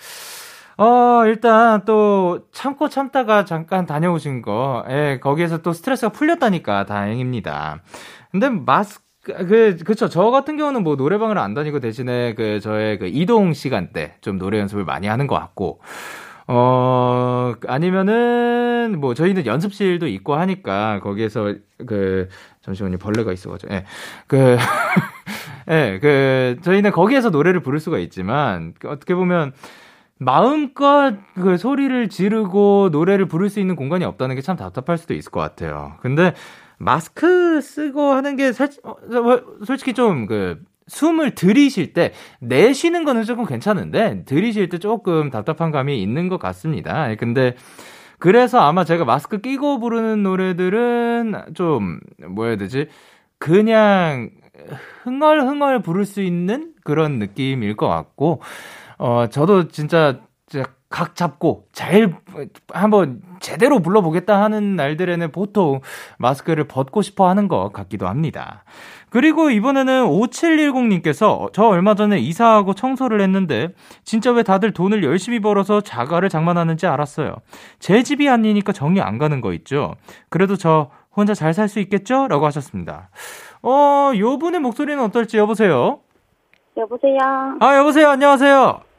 [0.77, 7.83] 어, 일단 또 참고 참다가 잠깐 다녀오신 거, 예, 거기에서 또 스트레스가 풀렸다니까 다행입니다.
[8.31, 10.09] 근데 마스크, 그, 그쵸.
[10.09, 14.59] 저 같은 경우는 뭐 노래방을 안 다니고 대신에 그 저의 그 이동 시간대 좀 노래
[14.59, 15.79] 연습을 많이 하는 것 같고,
[16.47, 21.53] 어, 아니면은 뭐 저희는 연습실도 있고 하니까 거기에서
[21.85, 22.29] 그,
[22.61, 22.97] 잠시만요.
[22.97, 23.85] 벌레가 있어가지고, 예.
[24.27, 24.57] 그,
[25.69, 29.53] 예, 그, 저희는 거기에서 노래를 부를 수가 있지만, 그 어떻게 보면,
[30.23, 35.31] 마음껏 그 소리를 지르고 노래를 부를 수 있는 공간이 없다는 게 참 답답할 수도 있을
[35.31, 35.93] 것 같아요.
[36.01, 36.33] 근데
[36.77, 38.95] 마스크 쓰고 하는 게 살, 어,
[39.65, 46.27] 솔직히 좀그 숨을 들이쉴 때 내쉬는 거는 조금 괜찮은데 들이쉴 때 조금 답답한 감이 있는
[46.27, 47.15] 것 같습니다.
[47.15, 47.55] 근데
[48.19, 52.87] 그래서 아마 제가 마스크 끼고 부르는 노래들은 좀 뭐야 해야 되지?
[53.39, 54.29] 그냥
[55.03, 58.41] 흥얼흥얼 부를 수 있는 그런 느낌일 것 같고
[59.01, 60.19] 어, 저도 진짜,
[60.89, 62.13] 각 잡고 잘
[62.73, 65.79] 한번 제대로 불러보겠다 하는 날들에는 보통
[66.19, 68.65] 마스크를 벗고 싶어 하는 것 같기도 합니다.
[69.09, 73.69] 그리고 이번에는 5710님께서 저 얼마 전에 이사하고 청소를 했는데
[74.03, 77.35] 진짜 왜 다들 돈을 열심히 벌어서 자가를 장만하는지 알았어요.
[77.79, 79.95] 제 집이 아니니까 정이 안 가는 거 있죠.
[80.29, 82.27] 그래도 저 혼자 잘 살 수 있겠죠?
[82.27, 83.09] 라고 하셨습니다.
[83.63, 85.99] 어, 요 분의 목소리는 어떨지 여보세요?
[86.75, 87.17] 여보세요.
[87.61, 88.09] 아, 여보세요.
[88.09, 88.90] 안녕하세요.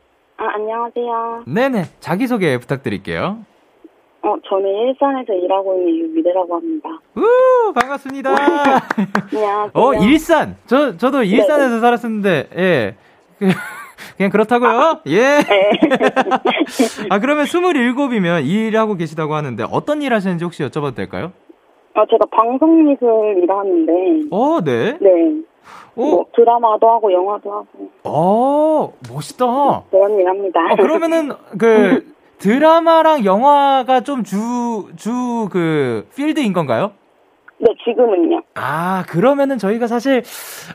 [0.43, 1.45] 아, 안녕하세요.
[1.47, 1.85] 네네.
[2.01, 3.39] 자기소개 부탁드릴게요.
[4.23, 6.89] 어, 저는 일산에서 일하고 있는 유미래라고 합니다.
[7.17, 8.31] 우, 반갑습니다.
[9.33, 9.71] 안녕하세요.
[9.73, 10.57] 어, 일산.
[10.67, 12.97] 저, 저도 일산에서 살았었는데, 예.
[13.39, 13.47] 그,
[14.17, 15.03] 그냥 그렇다고요?
[15.07, 15.21] 예.
[15.21, 15.71] 네.
[17.09, 21.31] 아, 그러면 27이면 일하고 계시다고 하는데 어떤 일 하시는지 혹시 여쭤봐도 될까요?
[21.95, 23.93] 아, 제가 방송미술 일하는데,
[24.33, 24.99] 어, 네.
[25.01, 25.43] 네.
[25.97, 27.67] 오, 뭐 드라마도 하고 영화도 하고
[28.05, 29.45] 어, 멋있다.
[29.91, 30.61] 그런 일 합니다.
[30.73, 36.93] 어, 그러면은 그 드라마랑 영화가 좀 주 주 그 필드인 건가요?
[37.59, 38.43] 네, 지금은요.
[38.55, 40.25] 아, 그러면은 저희가 사실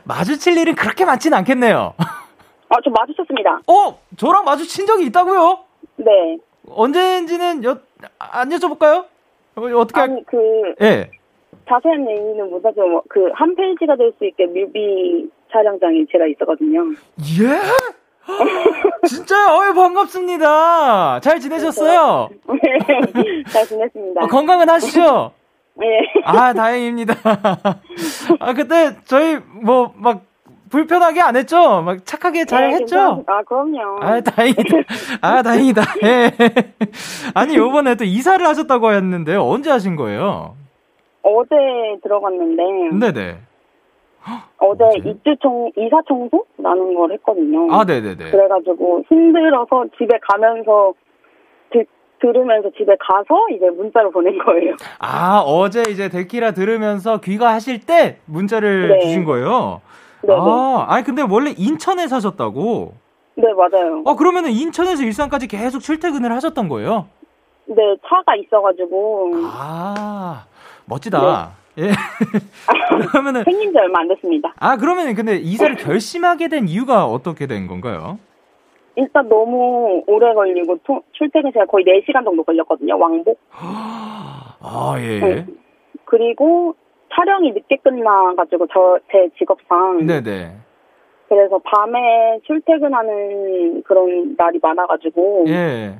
[0.04, 1.92] 마주칠 일은 그렇게 많지는 않겠네요.
[1.98, 3.60] 아, 저 마주쳤습니다.
[3.66, 5.58] 어, 저랑 마주친 적이 있다고요?
[5.96, 6.38] 네.
[6.70, 7.78] 언제인지는 여,
[8.18, 9.04] 안 여쭤볼까요?
[9.56, 10.36] 어, 어떻게 할, 아니, 그,
[10.80, 11.10] 예.
[11.68, 12.86] 자세한 얘기는 못하죠.
[12.86, 16.80] 뭐, 그, 한 페이지가 될 수 있게 뮤비 촬영장이 제가 있었거든요.
[17.40, 17.58] 예?
[19.06, 19.46] 진짜요?
[19.56, 21.20] 어이, 반갑습니다.
[21.20, 22.28] 잘 지내셨어요?
[23.48, 24.24] 잘 지냈습니다.
[24.24, 25.32] 어, 건강은 하시죠?
[25.76, 25.86] 네.
[26.24, 27.14] 아, 다행입니다.
[28.40, 30.22] 아, 그때 저희 뭐 막
[30.70, 31.80] 불편하게 안 했죠?
[31.80, 32.96] 막 착하게 잘 네, 했죠?
[32.96, 34.00] 괜찮- 아, 그럼요.
[34.02, 34.76] 아, 다행이다.
[35.22, 35.82] 아, 다행이다.
[36.02, 36.30] 예.
[37.32, 40.56] 아니, 요번에 또 이사를 하셨다고 했는데 언제 하신 거예요?
[41.28, 43.38] 어제 들어갔는데, 네네.
[44.58, 44.84] 어제?
[45.04, 47.72] 입주 청, 이사 청소라는 걸 했거든요.
[47.72, 48.30] 아, 네네네.
[48.30, 50.94] 그래가지고 힘들어서 집에 가면서
[51.70, 51.84] 드,
[52.20, 54.74] 들으면서 집에 가서 이제 문자를 보낸 거예요.
[54.98, 58.98] 아, 어제 이제 데키라 들으면서 귀가하실 때 문자를 네.
[59.00, 59.80] 주신 거예요?
[60.22, 62.94] 네, 아, 아니, 근데 원래 인천에 사셨다고?
[63.36, 64.02] 네, 맞아요.
[64.04, 67.06] 어, 그러면은 인천에서 일산까지 계속 출퇴근을 하셨던 거예요?
[67.66, 70.46] 네, 차가 있어가지고 아,
[70.88, 71.50] 멋지다.
[71.78, 71.90] 예.
[73.12, 74.52] 그러면은, 생긴 지 얼마 안 됐습니다.
[74.58, 78.18] 아, 그러면 근데 이사를 결심하게 된 이유가 어떻게 된 건가요?
[78.96, 83.38] 일단 너무 오래 걸리고 토- 출퇴근 시간 거의 4시간 정도 걸렸거든요, 왕복.
[84.60, 85.20] 아, 예.
[85.20, 85.46] 네.
[86.04, 86.74] 그리고
[87.14, 90.52] 촬영이 늦게 끝나가지고 저 제 직업상 네네.
[91.28, 95.94] 그래서 밤에 출퇴근하는 그런 날이 많아가지고 예.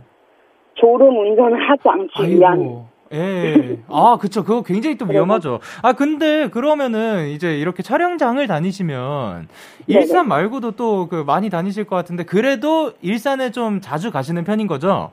[0.74, 2.86] 졸음 운전을 하지 않기 위한 아이고.
[3.12, 3.78] 예.
[3.88, 4.44] 아, 그쵸.
[4.44, 5.60] 그거 굉장히 또 위험하죠.
[5.82, 9.48] 아, 근데 그러면은 이제 이렇게 촬영장을 다니시면
[9.86, 10.00] 네네.
[10.00, 15.12] 일산 말고도 또 그 많이 다니실 것 같은데 그래도 일산에 좀 자주 가시는 편인 거죠?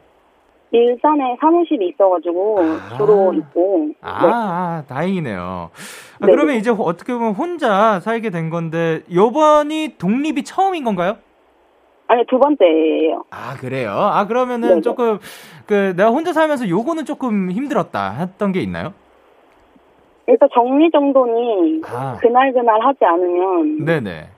[0.72, 2.98] 일산에 사무실이 있어가지고 아.
[2.98, 4.28] 주로 있고 아, 네.
[4.34, 5.70] 아, 다행이네요.
[6.20, 6.32] 아, 네네.
[6.36, 11.18] 그러면 이제 어떻게 보면 혼자 살게 된 건데 요번이 독립이 처음인 건가요?
[12.08, 13.24] 아니 두 번째예요.
[13.32, 13.91] 아, 그래요?
[13.91, 14.82] 아, 그러면은 네네.
[14.82, 15.20] 조금
[15.65, 18.94] 그 내가 혼자 살면서 요거는 조금 힘들었다 했던 게 있나요?
[20.28, 22.18] 일단 정리 정돈이 아.
[22.22, 24.30] 그날 그날 하지 않으면 네네.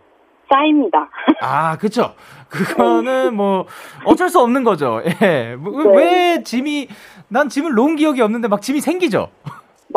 [0.52, 1.10] 쌓입니다.
[1.42, 2.14] 아, 그쵸.
[2.50, 3.66] 그거는 뭐,
[4.06, 5.02] 어쩔 수 없는 거죠.
[5.22, 5.56] 예.
[5.58, 5.98] 뭐, 네.
[5.98, 6.88] 왜 짐이,
[7.28, 9.28] 난 짐을 놓은 기억이 없는데 막 짐이 생기죠?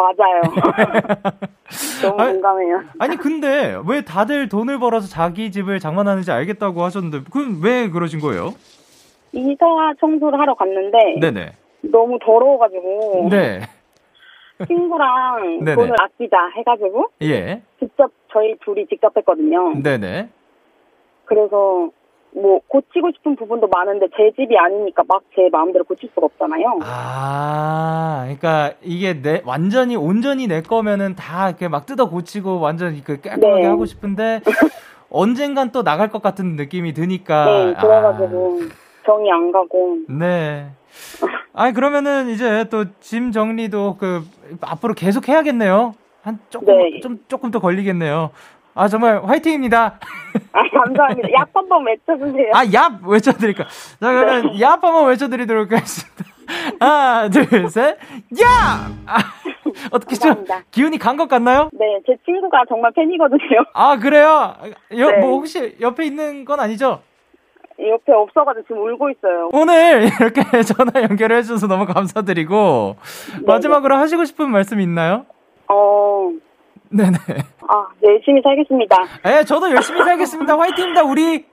[0.01, 0.41] 맞아요.
[2.03, 2.83] 너무 아니, 공감해요.
[2.99, 8.55] 아니, 근데 왜 다들 돈을 벌어서 자기 집을 장만하는지 알겠다고 하셨는데, 그럼 왜 그러신 거예요?
[9.33, 9.65] 이사
[10.01, 11.53] 청소를 하러 갔는데 네네.
[11.83, 13.61] 너무 더러워가지고 네.
[14.67, 15.75] 친구랑 네네.
[15.77, 17.63] 돈을 아끼자 해가지고 예.
[17.79, 19.75] 직접 저희 둘이 직접 했거든요.
[19.81, 20.31] 네네.
[21.27, 21.91] 그래서
[22.35, 26.81] 뭐 고치고 싶은 부분도 많은데 제 집이 아니니까 막 제 마음대로 고칠 수가 없잖아요.
[26.83, 33.21] 아, 그러니까 이게 내 완전히 온전히 내 거면은 다 이렇게 막 뜯어 고치고 완전히 그
[33.21, 33.67] 깔끔하게 네.
[33.69, 34.41] 하고 싶은데
[35.11, 37.45] 언젠간 또 나갈 것 같은 느낌이 드니까.
[37.47, 38.61] 네, 그래가지고
[39.07, 40.67] 정이 안 가고 아, 네.
[41.53, 44.23] 아니 그러면은 이제 또 짐 정리도 그
[44.61, 45.95] 앞으로 계속 해야겠네요.
[46.23, 47.01] 한 조금 네.
[47.01, 48.31] 좀 조금 더 걸리겠네요.
[48.81, 49.99] 아 정말 화이팅입니다.
[50.53, 51.29] 아 감사합니다.
[51.39, 52.51] 약 한번 외쳐주세요.
[52.55, 53.07] 아, 얍!
[53.07, 53.65] 외쳐드릴까.
[53.65, 56.25] 자, 그러면 얍 한번 외쳐드리도록 하겠습니다.
[56.81, 57.99] 하나, 둘, 셋,
[58.33, 58.43] 얍!
[59.07, 59.19] 아,
[59.91, 60.47] 어떻게 좀.
[60.71, 61.69] 기운이 간 것 같나요?
[61.75, 63.65] 네, 제 친구가 정말 팬이거든요.
[63.75, 64.55] 아, 그래요?
[64.97, 65.19] 여, 네.
[65.19, 67.03] 뭐 혹시 옆에 있는 건 아니죠?
[67.79, 69.51] 옆에 없어가지고 지금 울고 있어요.
[69.53, 72.97] 오늘 이렇게 전화 연결해 주셔서 너무 감사드리고,
[73.47, 75.27] 마지막으로 하시고 싶은 말씀 있나요?
[75.69, 76.31] 어,
[76.91, 77.17] 네네.
[77.69, 78.97] 아 열심히 살겠습니다.
[79.27, 80.59] 예, 저도 열심히 살겠습니다.
[80.59, 81.45] 화이팅입니다, 우리.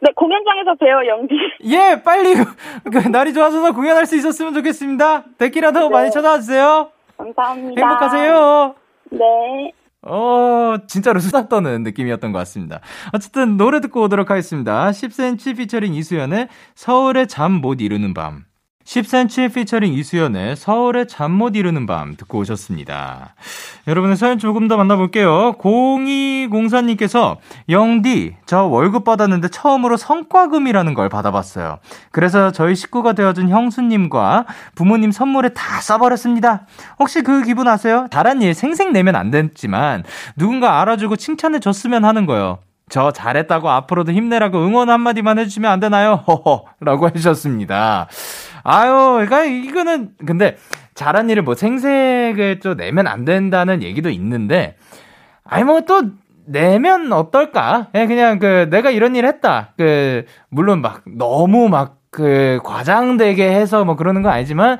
[0.00, 1.34] 네, 공연장에서 봬요, 영지.
[1.64, 2.34] 예, 빨리
[2.92, 5.24] 그 날이 좋아져서 공연할 수 있었으면 좋겠습니다.
[5.38, 6.90] 데키라도 많이 찾아와 주세요.
[7.16, 7.80] 감사합니다.
[7.80, 8.74] 행복하세요.
[9.12, 9.72] 네.
[10.02, 12.80] 어, 진짜로 수다 떠는 느낌이었던 것 같습니다.
[13.14, 14.90] 어쨌든 노래 듣고 오도록 하겠습니다.
[14.90, 18.44] 10cm 피처링 이수연의 서울의 잠 못 이루는 밤.
[18.84, 23.34] 10cm 피처링 이수연의 서울의 잠 못 이루는 밤 듣고 오셨습니다.
[23.88, 25.54] 여러분의 사연 조금 더 만나볼게요.
[25.58, 31.78] 0204님께서 영디, 저 월급 받았는데 처음으로 성과금이라는 걸 받아봤어요.
[32.12, 36.66] 그래서 저희 식구가 되어준 형수님과 부모님 선물에 다 써버렸습니다.
[37.00, 38.06] 혹시 그 기분 아세요?
[38.12, 40.04] 잘한 일 생색 내면 안 됐지만
[40.36, 42.58] 누군가 알아주고 칭찬해 줬으면 하는 거요.
[42.90, 46.24] 저 잘했다고 앞으로도 힘내라고 응원 한마디만 해주시면 안 되나요?
[46.26, 46.66] 허허.
[46.80, 48.08] 라고 해주셨습니다.
[48.62, 50.56] 아유, 그러니까 이거는, 근데,
[50.94, 54.76] 잘한 일을 뭐 생색을 또 내면 안 된다는 얘기도 있는데,
[55.44, 56.02] 아니, 뭐 또,
[56.46, 57.88] 내면 어떨까?
[57.94, 59.72] 예, 그냥 그, 내가 이런 일 했다.
[59.78, 64.78] 그, 물론 막, 너무 막, 그, 과장되게 해서 뭐 그러는 건 아니지만,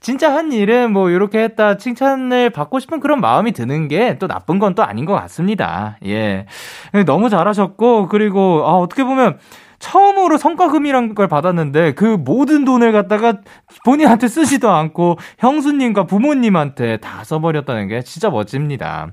[0.00, 4.60] 진짜 한 일은 뭐 이렇게 했다 칭찬을 받고 싶은 그런 마음이 드는 게 또 나쁜
[4.60, 5.98] 건 또 아닌 것 같습니다.
[6.06, 6.46] 예.
[7.06, 9.38] 너무 잘하셨고, 그리고, 아, 어떻게 보면,
[9.78, 13.40] 처음으로 성과금이란 걸 받았는데 그 모든 돈을 갖다가
[13.84, 19.08] 본인한테 쓰지도 않고 형수님과 부모님한테 다 써버렸다는 게 진짜 멋집니다.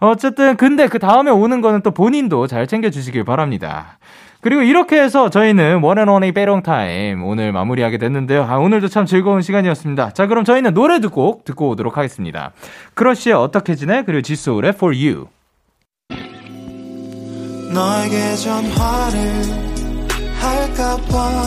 [0.00, 3.98] 어쨌든 근데 그 다음에 오는 거는 또 본인도 잘 챙겨주시길 바랍니다.
[4.42, 8.44] 그리고 이렇게 해서 저희는 원앤원의 빼롱타임 오늘 마무리하게 됐는데요.
[8.44, 10.10] 아, 오늘도 참 즐거운 시간이었습니다.
[10.12, 12.52] 자, 그럼 저희는 노래 두 곡 듣고 오도록 하겠습니다.
[12.94, 14.02] 크러쉬의 어떻게 지내?
[14.04, 15.26] 그리고 지소울의 For You.
[17.74, 19.20] 너에게 전화를
[20.40, 21.46] 할까봐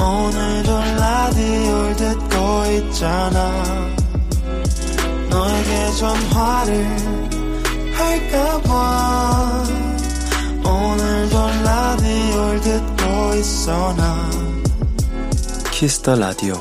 [0.00, 3.52] 오늘도 라디오를 듣고 있잖아
[5.30, 6.86] 너에게 전화를
[7.94, 9.64] 할까봐
[10.68, 14.30] 오늘도 라디오를 듣고 있어 나
[15.70, 16.54] 키스터 라디오.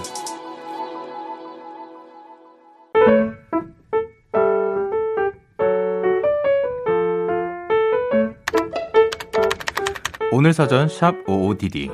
[10.32, 11.90] 오늘 사전 샵 55DD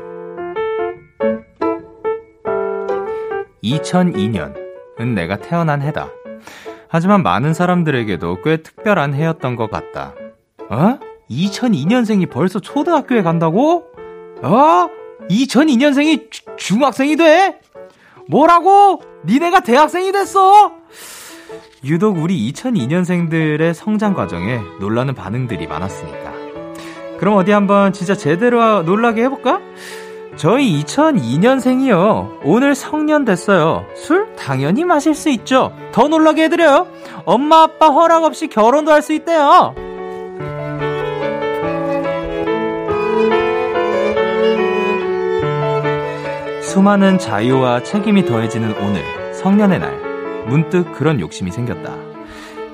[3.63, 6.09] 2002년은 내가 태어난 해다.
[6.89, 10.13] 하지만 많은 사람들에게도 꽤 특별한 해였던 것 같다.
[10.69, 10.99] 어?
[11.29, 13.85] 2002년생이 벌써 초등학교에 간다고?
[14.41, 14.87] 어?
[15.29, 17.59] 2002년생이 중학생이 돼?
[18.27, 19.01] 뭐라고?
[19.25, 20.73] 니네가 대학생이 됐어?
[21.85, 26.33] 유독 우리 2002년생들의 성장 과정에 놀라는 반응들이 많았으니까.
[27.19, 29.59] 그럼 어디 한번 진짜 제대로 놀라게 해볼까?
[30.35, 32.39] 저희 2002년생이요.
[32.43, 33.85] 오늘 성년 됐어요.
[33.95, 35.71] 술 당연히 마실 수 있죠.
[35.91, 36.87] 더 놀라게 해드려요.
[37.25, 39.75] 엄마 아빠 허락 없이 결혼도 할 수 있대요.
[46.73, 49.03] 수많은 자유와 책임이 더해지는 오늘,
[49.35, 49.95] 성년의 날,
[50.47, 51.95] 문득 그런 욕심이 생겼다.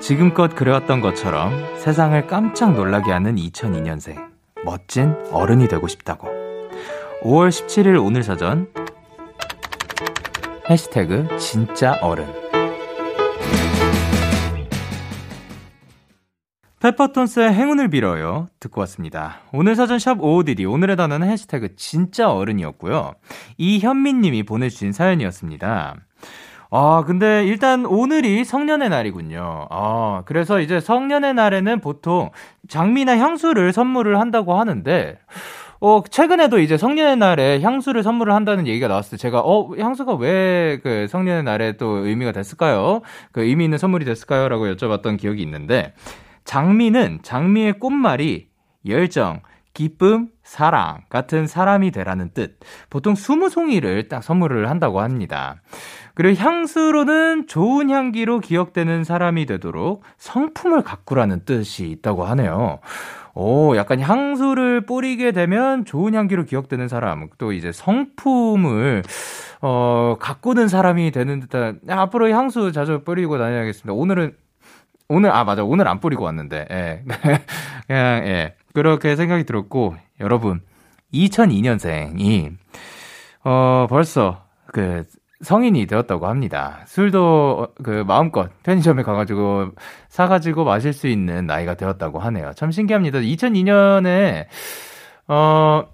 [0.00, 4.16] 지금껏 그래왔던 것처럼 세상을 깜짝 놀라게 하는 2002년생.
[4.64, 6.28] 멋진 어른이 되고 싶다고.
[7.24, 8.68] 5월 17일 오늘 사전.
[10.70, 12.49] 해시태그 진짜 어른.
[16.80, 18.48] 페퍼톤스의 행운을 빌어요.
[18.58, 19.40] 듣고 왔습니다.
[19.52, 23.12] 오늘 사전 샵 55DD 오늘의 단어는 해시태그 진짜 어른이었고요.
[23.58, 25.96] 이현민 님이 보내주신 사연이었습니다.
[26.72, 29.66] 아, 근데 일단 오늘이 성년의 날이군요.
[29.70, 32.30] 아, 그래서 이제 성년의 날에는 보통
[32.68, 35.18] 장미나 향수를 선물을 한다고 하는데,
[35.80, 40.78] 어, 최근에도 이제 성년의 날에 향수를 선물을 한다는 얘기가 나왔을 때 제가, 어, 향수가 왜
[40.82, 43.02] 그 성년의 날에 또 의미가 됐을까요?
[43.32, 44.48] 그 의미 있는 선물이 됐을까요?
[44.48, 45.92] 라고 여쭤봤던 기억이 있는데,
[46.44, 48.48] 장미는 장미의 꽃말이
[48.86, 49.40] 열정,
[49.72, 52.58] 기쁨, 사랑 같은 사람이 되라는 뜻.
[52.90, 55.62] 보통 스무 송이를 딱 선물을 한다고 합니다.
[56.14, 62.80] 그리고 향수로는 좋은 향기로 기억되는 사람이 되도록 성품을 가꾸라는 뜻이 있다고 하네요.
[63.34, 69.02] 오, 약간 향수를 뿌리게 되면 좋은 향기로 기억되는 사람, 또 이제 성품을,
[69.62, 73.92] 어, 가꾸는 사람이 되는 듯한, 야, 앞으로 향수 자주 뿌리고 다녀야겠습니다.
[73.92, 74.34] 오늘은,
[75.12, 75.64] 오늘, 아, 맞아.
[75.64, 77.02] 오늘 안 뿌리고 왔는데, 예.
[77.86, 78.54] 그냥, 예.
[78.72, 80.60] 그렇게 생각이 들었고, 여러분,
[81.12, 82.56] 2002년생이,
[83.42, 85.04] 어, 벌써, 그,
[85.42, 86.80] 성인이 되었다고 합니다.
[86.86, 89.70] 술도 그 마음껏 편의점에 가가지고
[90.10, 92.52] 사가지고 마실 수 있는 나이가 되었다고 하네요.
[92.54, 93.20] 참 신기합니다.
[93.20, 94.44] 2002년에
[95.28, 95.84] 어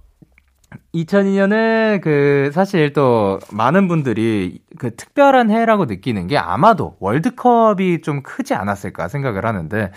[0.95, 8.55] 2002년에 그 사실 또 많은 분들이 그 특별한 해라고 느끼는 게 아마도 월드컵이 좀 크지
[8.55, 9.93] 않았을까 생각을 하는데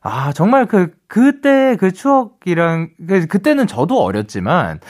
[0.00, 4.80] 아 정말 그 그때 그 추억이랑 그 그때는 저도 어렸지만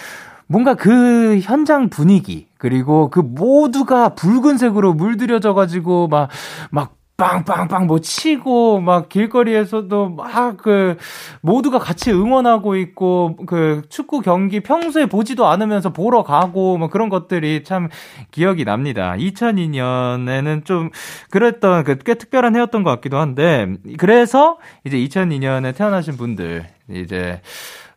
[0.49, 6.31] 뭔가 그 현장 분위기, 그리고 그 모두가 붉은색으로 물들여져 가지고, 막,
[6.71, 10.97] 막, 빵빵빵 뭐 치고, 막 길거리에서도 막 그,
[11.43, 17.64] 모두가 같이 응원하고 있고, 그 축구 경기 평소에 보지도 않으면서 보러 가고, 뭐 그런 것들이
[17.64, 17.89] 참
[18.31, 19.14] 기억이 납니다.
[19.19, 20.91] 2002년에는 좀
[21.31, 23.66] 그랬던 그 꽤 특별한 해였던 것 같기도 한데,
[23.99, 24.57] 그래서
[24.87, 27.41] 이제 2002년에 태어나신 분들, 이제,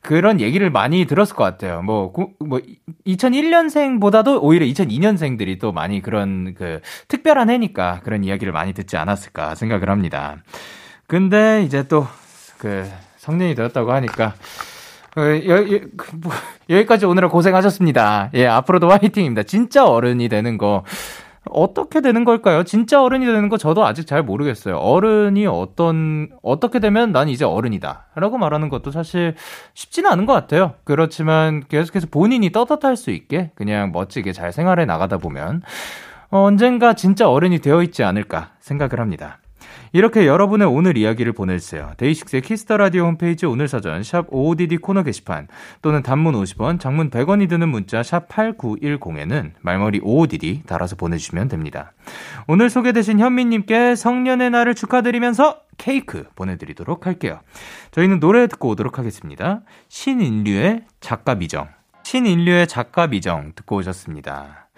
[0.01, 1.81] 그런 얘기를 많이 들었을 것 같아요.
[1.81, 2.59] 뭐, 고, 뭐,
[3.05, 9.89] 2001년생보다도 오히려 2002년생들이 또 많이 그런 그 특별한 해니까 그런 이야기를 많이 듣지 않았을까 생각을
[9.89, 10.37] 합니다.
[11.07, 12.07] 근데 이제 또
[12.61, 12.87] 그
[13.17, 14.35] 성년이 되었다고 하니까
[15.17, 16.31] 어, 여, 여, 그, 뭐,
[16.69, 18.29] 여기까지 오느라 고생하셨습니다.
[18.35, 19.43] 예, 앞으로도 화이팅입니다.
[19.43, 20.85] 진짜 어른이 되는 거.
[21.49, 22.63] 어떻게 되는 걸까요?
[22.63, 24.77] 진짜 어른이 되는 거 저도 아직 잘 모르겠어요.
[24.77, 28.07] 어른이 어떤, 어떻게 되면 난 이제 어른이다.
[28.15, 29.35] 라고 말하는 것도 사실
[29.73, 30.75] 쉽지는 않은 것 같아요.
[30.83, 35.63] 그렇지만 계속해서 본인이 떳떳할 수 있게 그냥 멋지게 잘 생활해 나가다 보면
[36.29, 39.39] 어, 언젠가 진짜 어른이 되어 있지 않을까 생각을 합니다.
[39.93, 41.91] 이렇게 여러분의 오늘 이야기를 보내주세요.
[41.97, 45.47] 데이식스의 Kiss the Radio 홈페이지 오늘 사전 샵 55DD 코너 게시판
[45.81, 51.93] 또는 단문 50원, 장문 100원이 드는 문자 샵 8910에는 말머리 55DD 달아서 보내주시면 됩니다.
[52.47, 57.39] 오늘 소개되신 현미님께 성년의 날을 축하드리면서 케이크 보내드리도록 할게요.
[57.91, 59.61] 저희는 노래 듣고 오도록 하겠습니다.
[59.89, 61.69] 신인류의 작가 미정.
[62.03, 64.69] 신인류의 작가 미정 듣고 오셨습니다.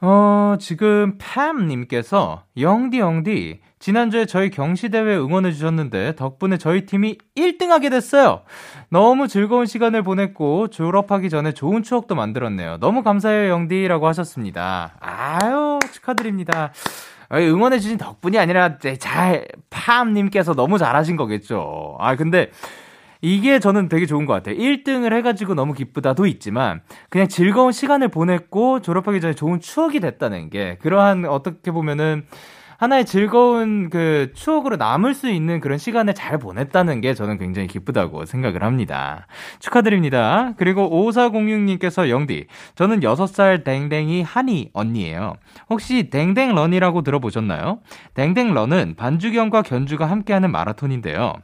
[0.00, 8.40] 어, 지금 팜님께서 영디 영디 지난주에 저희 경시대회 응원해 주셨는데 덕분에 저희 팀이 1등하게 됐어요.
[8.88, 12.78] 너무 즐거운 시간을 보냈고 졸업하기 전에 좋은 추억도 만들었네요.
[12.80, 14.94] 너무 감사해요 영디라고 하셨습니다.
[15.00, 16.72] 아유 축하드립니다.
[17.30, 21.98] 응원해 주신 덕분이 아니라 잘 팜님께서 너무 잘하신 거겠죠.
[22.00, 22.52] 아 근데
[23.20, 24.56] 이게 저는 되게 좋은 것 같아요.
[24.56, 30.76] 1등을 해가지고 너무 기쁘다도 있지만, 그냥 즐거운 시간을 보냈고, 졸업하기 전에 좋은 추억이 됐다는 게,
[30.82, 32.26] 그러한, 어떻게 보면은,
[32.78, 38.24] 하나의 즐거운 그 추억으로 남을 수 있는 그런 시간을 잘 보냈다는 게 저는 굉장히 기쁘다고
[38.24, 39.26] 생각을 합니다.
[39.60, 40.52] 축하드립니다.
[40.56, 45.34] 그리고 5406님께서 영디, 저는 6살 댕댕이 한이 언니예요.
[45.70, 47.80] 혹시 댕댕런이라고 들어보셨나요?
[48.14, 51.34] 댕댕런은 반주경과 견주가 함께하는 마라톤인데요.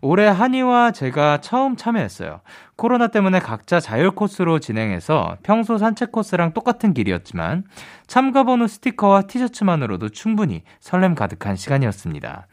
[0.00, 2.40] 올해 한이와 제가 처음 참여했어요.
[2.78, 7.64] 코로나 때문에 각자 자율 코스로 진행해서 평소 산책 코스랑 똑같은 길이었지만
[8.06, 12.46] 참가 번호 스티커와 티셔츠만으로도 충분히 설렘 가득한 시간이었습니다.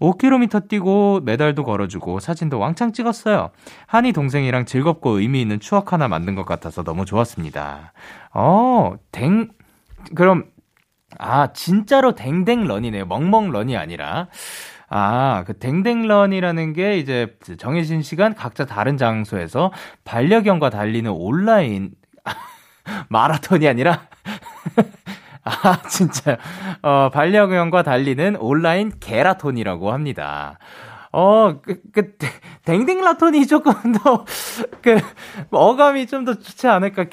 [0.00, 3.52] 5km 뛰고 메달도 걸어주고 사진도 왕창 찍었어요.
[3.86, 7.94] 한이 동생이랑 즐겁고 의미 있는 추억 하나 만든 것 같아서 너무 좋았습니다.
[8.34, 9.48] 어, 댕,
[10.14, 10.44] 그럼,
[11.18, 13.06] 아, 진짜로 댕댕런이네요.
[13.06, 14.28] 멍멍런이 아니라.
[14.90, 19.72] 아, 그 댕댕런이라는 게 이제 정해진 시간 각자 다른 장소에서
[20.04, 21.92] 반려견과 달리는 온라인
[23.08, 24.02] 마라톤이 아니라
[25.44, 26.36] 아, 진짜요.
[26.82, 30.58] 어, 반려견과 달리는 온라인 게라톤이라고 합니다.
[31.12, 32.16] 어, 그, 그,
[32.64, 34.24] 댕댕라톤이 조금 더,
[34.82, 34.98] 그,
[35.50, 37.04] 어감이 좀 더 좋지 않을까.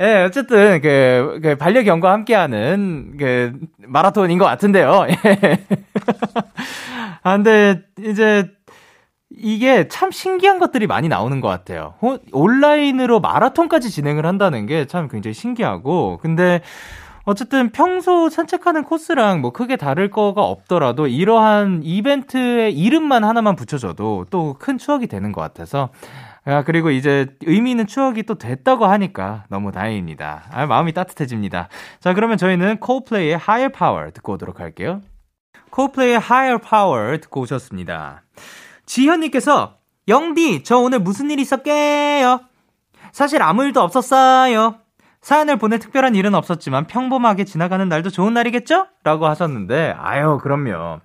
[0.00, 5.06] 예, 네, 어쨌든, 그, 그, 반려견과 함께하는, 그, 마라톤인 것 같은데요.
[5.10, 5.66] 예.
[7.22, 8.50] 아, 근데 이제
[9.30, 11.94] 이게 참 신기한 것들이 많이 나오는 것 같아요.
[12.32, 16.62] 온라인으로 마라톤까지 진행을 한다는 게 참 굉장히 신기하고, 근데
[17.24, 24.54] 어쨌든 평소 산책하는 코스랑 뭐 크게 다를 거가 없더라도 이러한 이벤트의 이름만 하나만 붙여줘도 또
[24.58, 25.90] 큰 추억이 되는 것 같아서
[26.44, 30.44] 아, 그리고 이제 의미 있는 추억이 또 됐다고 하니까 너무 다행입니다.
[30.50, 31.68] 아, 마음이 따뜻해집니다.
[32.00, 35.02] 자, 그러면 저희는 콜플레이의 Higher Power 듣고 오도록 할게요.
[35.70, 38.22] 콜플레이의 Higher 듣고 오셨습니다.
[38.86, 39.76] 지현님께서
[40.08, 42.40] 영디 저 오늘 무슨 일 있었게요?
[43.12, 44.76] 사실 아무 일도 없었어요.
[45.20, 48.86] 사연을 보낼 특별한 일은 없었지만 평범하게 지나가는 날도 좋은 날이겠죠?
[49.04, 51.00] 라고 하셨는데 아유 그럼요.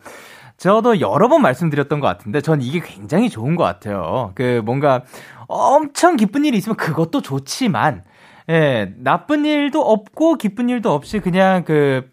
[0.57, 4.32] 저도 여러 번 말씀드렸던 것 같은데 전 이게 굉장히 좋은 것 같아요.
[4.36, 5.03] 그 뭔가
[5.47, 8.03] 엄청 기쁜 일이 있으면 그것도 좋지만
[8.49, 12.11] 예, 나쁜 일도 없고 기쁜 일도 없이 그냥 그그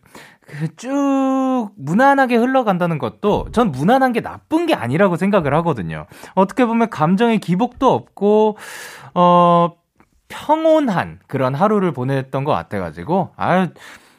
[0.77, 6.07] 쭉 무난하게 흘러간다는 것도 전 무난한 게 나쁜 게 아니라고 생각을 하거든요.
[6.35, 8.57] 어떻게 보면 감정의 기복도 없고
[9.15, 9.73] 어
[10.29, 13.69] 평온한 그런 하루를 보냈던 것 같아가지고 아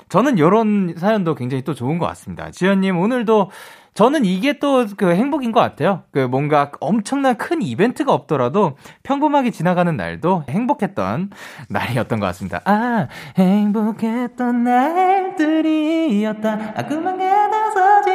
[0.10, 2.52] 저는 이런 사연도 굉장히 또 좋은 것 같습니다.
[2.52, 3.50] 지현님 오늘도
[3.94, 6.04] 저는 이게 또 그 행복인 것 같아요.
[6.12, 11.30] 그 뭔가 엄청난 큰 이벤트가 없더라도 평범하게 지나가는 날도 행복했던
[11.70, 12.62] 날이었던 것 같습니다.
[12.66, 16.50] 아, 행복했던 날들이었다.
[16.76, 18.12] 아, 그만 가다서지.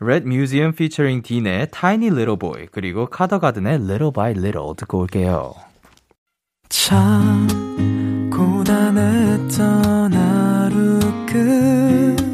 [0.00, 5.54] Red Museum featuring 딘의 Tiny Little Boy 그리고 카더가든의 Little by Little 듣고 올게요.
[6.68, 7.46] 참
[8.30, 12.33] 고단했던 하루 끝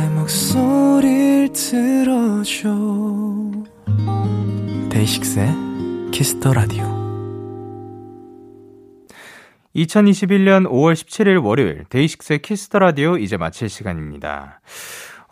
[0.51, 2.69] 목소리를 들어줘
[4.89, 5.47] 데이식스의
[6.11, 6.83] Kiss the Radio.
[9.73, 14.59] 2021년 5월 17일 월요일 데이식스의 Kiss the Radio 이제 마칠 시간입니다.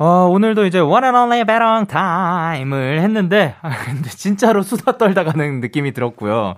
[0.02, 5.60] 어, 오늘도 이제 one and only better time을 했는데 아, 근데 진짜로 수다 떨다 가는
[5.60, 6.56] 느낌이 들었고요.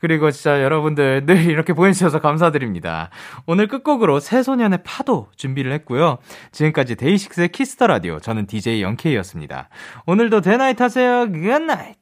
[0.00, 3.08] 그리고 진짜 여러분들 늘 이렇게 보내주셔서 감사드립니다.
[3.46, 6.18] 오늘 끝곡으로 새소년의 파도 준비를 했고요.
[6.52, 9.70] 지금까지 데이식스의 Kiss the Radio 저는 DJ 영케이였습니다.
[10.04, 11.26] 오늘도 대나잇 하세요.
[11.26, 11.96] 굿나잇.